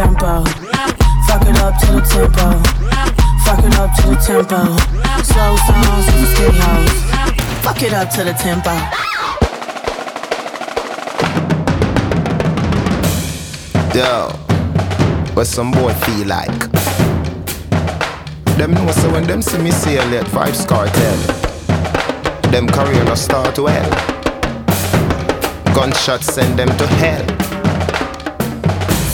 Tempo. 0.00 0.42
Fuck 1.28 1.44
it 1.46 1.58
up 1.60 1.78
to 1.78 1.86
the 1.92 2.00
tempo. 2.08 2.46
Fuck 3.44 3.62
it 3.62 3.76
up 3.76 3.90
to 3.96 4.02
the 4.08 4.16
tempo. 4.24 4.60
Slow 5.22 5.56
songs, 5.66 6.06
they 6.06 6.12
for 6.16 6.28
skinny 6.32 6.58
hoes. 6.58 6.96
Fuck 7.60 7.82
it 7.82 7.92
up 7.92 8.08
to 8.08 8.24
the 8.24 8.32
tempo. 8.32 8.72
Yo, 13.94 14.30
what 15.34 15.46
some 15.46 15.70
boy 15.70 15.92
feel 15.92 16.28
like? 16.28 16.72
Them 18.56 18.72
know 18.72 18.90
so 18.92 19.12
when 19.12 19.24
them 19.24 19.42
see 19.42 19.58
me 19.58 19.70
sail 19.70 20.00
at 20.14 20.24
Vybz 20.28 20.66
Kartel, 20.66 21.18
them 22.50 22.66
career 22.68 23.04
no 23.04 23.14
start 23.14 23.58
well. 23.58 23.90
Gunshots 25.74 26.32
send 26.32 26.58
them 26.58 26.74
to 26.78 26.86
hell. 26.86 27.39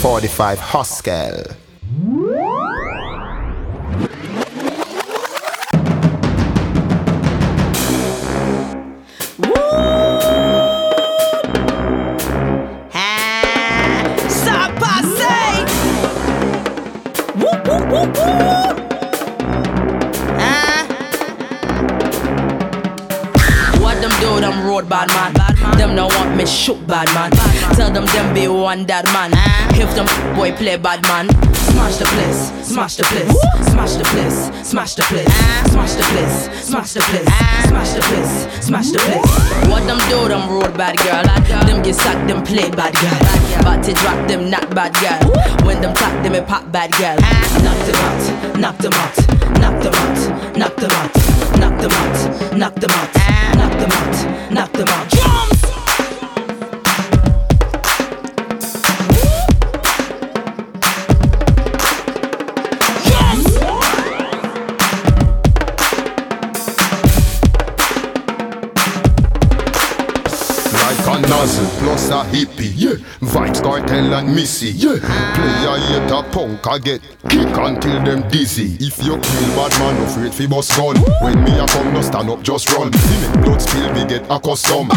45 0.07 0.59
Haskell. 0.61 1.43
bad 24.87 25.09
man. 25.09 25.77
Them 25.77 25.95
no 25.95 26.07
want 26.07 26.37
me 26.37 26.45
shoot 26.45 26.79
bad 26.87 27.07
man. 27.13 27.31
Tell 27.75 27.91
them 27.91 28.05
them 28.05 28.33
be 28.33 28.47
one 28.47 28.85
dead 28.85 29.03
man 29.11 29.36
them 29.97 30.35
boy 30.35 30.51
play 30.53 30.77
bad 30.77 31.01
man. 31.09 31.27
Smash 31.73 31.97
the 31.97 32.05
bliss, 32.13 32.53
smash 32.61 32.95
the 32.95 33.03
bliss, 33.09 33.33
smash 33.71 33.93
the 33.95 34.05
bliss, 34.13 34.37
smash 34.69 34.93
the 34.93 35.03
bliss, 35.09 35.33
smash 35.73 35.93
the 35.93 36.03
bliss, 36.11 36.33
smash 36.65 36.93
the 36.93 37.01
bliss, 37.01 37.23
smash 37.65 37.91
the 37.93 38.01
bliss. 38.09 38.65
smash 38.65 38.89
the 38.91 38.99
place. 38.99 39.69
What 39.69 39.87
them 39.87 39.97
do, 40.09 40.27
them 40.27 40.49
road 40.49 40.77
bad 40.77 40.97
girl. 40.97 41.23
Them 41.65 41.81
get 41.81 41.95
sacked, 41.95 42.27
them 42.27 42.43
play 42.43 42.69
bad 42.69 42.93
girl. 42.93 43.63
But 43.63 43.83
to 43.85 43.93
drop 43.93 44.27
them, 44.27 44.49
not 44.49 44.69
bad 44.75 44.93
girl. 45.01 45.19
When 45.65 45.81
them 45.81 45.93
talk, 45.95 46.13
them 46.23 46.35
a 46.35 46.41
pop 46.41 46.71
bad 46.71 46.91
girl. 46.93 47.17
Knock 47.65 47.79
them 47.87 47.97
out, 48.05 48.59
knock 48.59 48.77
them 48.77 48.93
out, 48.93 49.17
knock 49.59 49.81
them 49.81 49.93
out, 49.93 50.57
knock 50.57 50.75
them 50.75 50.91
out, 50.91 51.15
knock 51.57 51.77
them 51.79 51.91
out, 51.91 52.57
knock 52.57 52.75
them 52.75 52.91
out, 52.91 53.09
knock 53.57 53.73
them 53.79 53.91
out, 53.91 54.51
knock 54.51 54.71
them 54.73 54.87
out. 54.89 55.16
Hippie, 72.37 72.71
yeah. 72.75 72.93
Vybz 73.21 73.63
Kartel 73.63 74.13
and 74.13 74.35
missy, 74.35 74.69
yeah. 74.69 74.99
Player 75.33 75.77
a 76.13 76.23
punk, 76.31 76.67
I 76.67 76.77
get 76.77 77.01
kick 77.29 77.57
until 77.57 78.03
them 78.03 78.29
dizzy. 78.29 78.77
If 78.79 79.03
you 79.03 79.17
kill 79.17 79.49
bad 79.55 79.71
man, 79.79 80.03
afraid 80.03 80.33
fi 80.33 80.45
bust 80.45 80.77
gun. 80.77 80.97
When 81.21 81.43
me 81.43 81.57
a 81.57 81.65
come, 81.65 81.93
no 81.93 82.01
stand 82.01 82.29
up, 82.29 82.43
just 82.43 82.71
run. 82.73 82.93
See 82.93 83.27
me 83.27 83.41
blood 83.41 83.59
spill, 83.59 83.91
me 83.93 84.05
get 84.05 84.23
accustomed. 84.29 84.91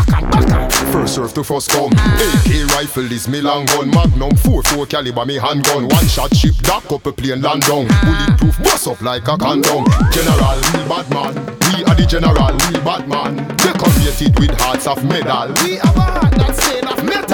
First 0.93 1.15
serve 1.15 1.33
to 1.35 1.43
first 1.43 1.71
come. 1.71 1.93
AK 1.93 2.67
rifle 2.75 3.11
is 3.11 3.27
me 3.27 3.41
long 3.41 3.65
gun. 3.67 3.91
Magnum 3.91 4.33
4-4 4.33 4.91
caliber 4.91 5.25
me 5.25 5.37
handgun. 5.37 5.89
One 5.89 6.09
shot 6.09 6.37
ship 6.37 6.55
up 6.69 7.07
a 7.07 7.13
plane 7.13 7.41
land 7.41 7.63
down. 7.63 7.87
Bulletproof 8.05 8.59
bust 8.63 8.89
up 8.89 9.01
like 9.01 9.29
a 9.29 9.37
condom. 9.39 9.85
General, 10.13 10.59
real 10.75 10.89
bad 10.89 11.09
man. 11.11 11.35
We 11.73 11.85
are 11.85 11.95
the 11.95 12.07
general, 12.07 12.35
real 12.35 12.85
bad 12.85 13.09
man. 13.09 13.37
Decorated 13.57 14.39
with 14.39 14.59
hearts 14.61 14.87
of 14.87 15.03
medal. 15.05 15.55
We 15.65 15.77
have 15.77 15.97
a 15.97 16.01
heart 16.01 16.33
that's 16.33 16.69
made 16.69 16.85
of 16.85 17.05
metal. 17.05 17.30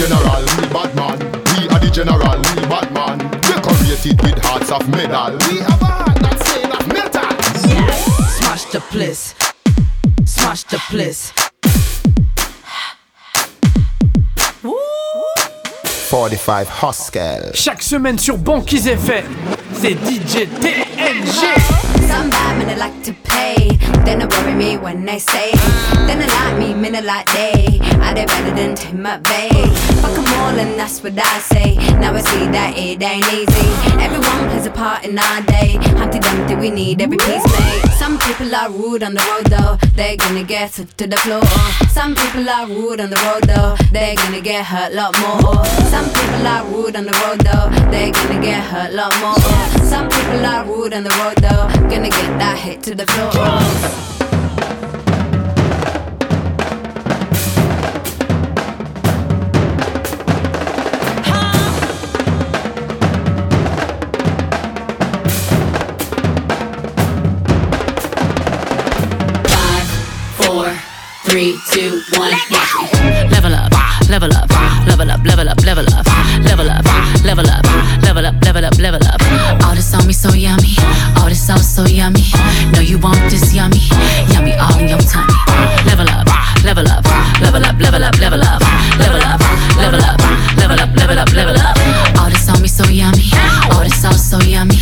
General, 0.00 0.42
real 0.56 0.70
bad 0.72 0.96
man. 0.96 1.18
We 1.18 1.68
are 1.68 1.78
the 1.78 1.90
general, 1.92 2.18
real 2.20 2.68
bad 2.70 2.90
man. 2.94 3.18
Decorated 3.42 4.22
with 4.22 4.38
hearts 4.42 4.72
of 4.72 4.88
medal. 4.88 5.36
We 5.46 5.58
have 5.58 5.82
a 5.82 5.84
heart 5.84 6.18
that's 6.22 6.56
made 6.56 6.72
of 6.72 6.88
metal. 6.88 7.28
Smash 8.38 8.64
the 8.72 8.80
place, 8.80 9.34
smash 10.24 10.64
the 10.64 10.78
place. 10.88 11.34
45 16.08 16.68
Huskel. 16.82 17.50
Chaque 17.52 17.82
semaine 17.82 18.18
sur 18.18 18.38
Banquise 18.38 18.88
FM, 18.88 19.36
c'est 19.74 19.92
DJ 19.92 20.48
TNG. 20.60 22.29
They 22.70 22.76
like 22.76 23.02
to 23.02 23.12
pay. 23.24 23.76
Then 24.04 24.20
they 24.20 24.26
worry 24.26 24.54
me 24.54 24.76
when 24.76 25.04
they 25.04 25.18
say. 25.18 25.50
Then 26.06 26.20
they 26.20 26.26
like 26.28 26.56
me, 26.56 26.72
men 26.72 26.92
they 26.92 27.02
like 27.02 27.26
they. 27.34 27.80
Are 28.00 28.14
they 28.14 28.24
better 28.26 28.54
than 28.54 28.76
Tim 28.76 28.98
McVeigh? 28.98 29.66
Fuck 30.00 30.16
'em 30.16 30.32
all 30.38 30.56
and 30.56 30.78
that's 30.78 31.02
what 31.02 31.18
I 31.18 31.38
say. 31.40 31.74
Now 31.98 32.14
I 32.14 32.20
see 32.20 32.46
that 32.46 32.78
it 32.78 33.02
ain't 33.02 33.26
easy. 33.34 33.68
Everyone 33.98 34.48
plays 34.50 34.66
a 34.66 34.70
part 34.70 35.04
in 35.04 35.18
our 35.18 35.42
day. 35.42 35.78
Humpty 35.98 36.20
Dumpty, 36.20 36.54
we 36.54 36.70
need 36.70 37.02
every 37.02 37.18
piece 37.18 37.44
made. 37.58 37.82
Some 37.98 38.18
people 38.20 38.54
are 38.54 38.70
rude 38.70 39.02
on 39.02 39.14
the 39.14 39.24
road 39.30 39.46
though. 39.50 39.74
They're 39.96 40.16
gonna 40.16 40.44
get 40.44 40.70
to 40.74 41.06
the 41.08 41.16
floor. 41.24 41.42
Some 41.90 42.14
people 42.14 42.48
are 42.48 42.68
rude 42.68 43.00
on 43.00 43.10
the 43.10 43.20
road 43.26 43.44
though. 43.50 43.74
They're 43.90 44.14
gonna 44.14 44.40
get 44.40 44.64
hurt 44.64 44.92
a 44.92 44.94
lot 44.94 45.12
more. 45.18 45.64
Some 45.90 46.06
people 46.16 46.46
are 46.46 46.64
rude 46.70 46.94
on 46.94 47.04
the 47.10 47.16
road 47.22 47.40
though. 47.40 47.66
They're 47.90 48.12
gonna 48.12 48.40
get 48.40 48.62
hurt 48.62 48.90
a 48.92 48.94
lot 48.94 49.12
more. 49.20 49.42
Some 49.92 50.08
people 50.08 50.46
are 50.46 50.64
rude 50.64 50.94
on 50.94 51.02
the 51.02 51.14
road 51.20 51.38
though. 51.42 51.66
Gonna 51.90 52.08
get 52.08 52.30
that 52.38 52.59
hit 52.60 52.82
to 52.82 52.94
the 52.94 53.06
floor. 53.06 53.30
four, 70.36 70.68
three, 71.24 71.58
two, 71.72 72.02
one. 72.18 72.32
Level 73.30 73.54
up, 73.54 73.72
level 74.08 74.32
up, 74.32 74.48
level 74.86 75.10
up, 75.10 75.24
level 75.24 75.48
up, 75.48 75.60
level 75.64 75.84
up, 75.92 76.06
level 76.44 76.70
up, 76.70 76.84
level 77.24 77.46
up, 77.46 77.64
level 78.02 78.26
up, 78.26 78.34
level 78.44 78.64
up, 78.64 78.78
level 78.78 79.02
up. 79.04 79.20
All 79.64 79.74
this 79.74 79.92
on 79.94 80.06
me 80.06 80.12
so 80.12 80.32
yummy, 80.32 80.74
all 81.18 81.28
this 81.28 81.46
sauce 81.46 81.66
so 81.66 81.84
yummy. 81.84 82.24
No, 82.72 82.80
you 82.80 82.98
want 82.98 83.20
this 83.30 83.52
yummy, 83.54 83.80
yummy 84.32 84.54
all 84.54 84.78
in 84.78 84.88
your 84.88 84.98
tummy. 84.98 85.34
Level 85.86 86.08
up, 86.08 86.26
level 86.64 86.86
up, 86.88 87.04
level 87.40 87.64
up, 87.64 87.78
level 87.78 88.04
up, 88.04 88.18
level 88.18 88.42
up, 88.42 88.60
level 88.98 89.22
up, 89.22 89.40
level 89.76 90.02
up, 90.02 90.20
level 90.56 90.80
up, 90.80 90.90
level 90.96 91.18
up, 91.18 91.32
level 91.32 91.56
up. 91.58 91.76
All 92.18 92.30
this 92.30 92.48
on 92.48 92.62
me 92.62 92.68
so 92.68 92.84
yummy, 92.88 93.30
all 93.72 93.82
this 93.82 94.00
sauce 94.00 94.22
so 94.22 94.38
yummy. 94.40 94.76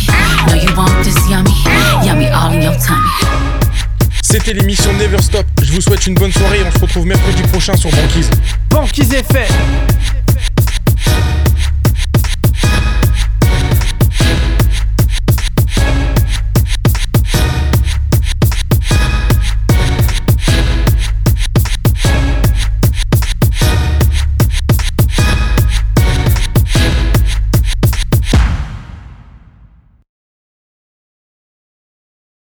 No, 0.47 0.53
you 0.53 0.69
want 0.75 1.03
this 1.03 1.17
yummy, 1.29 1.53
yummy 2.05 2.29
all 2.29 2.51
in 2.51 2.61
your 2.61 2.75
tummy. 2.75 3.28
C'était 4.31 4.53
l'émission 4.53 4.93
Never 4.93 5.19
Stop. 5.23 5.47
Je 5.63 5.71
vous 5.71 5.81
souhaite 5.81 6.05
une 6.05 6.13
bonne 6.13 6.31
soirée 6.31 6.59
et 6.59 6.63
on 6.63 6.71
se 6.71 6.77
retrouve 6.77 7.07
mercredi 7.07 7.41
prochain 7.51 7.75
sur 7.75 7.89
Banquise. 7.89 8.29
Banquise 8.69 9.11
FM. 9.11 9.47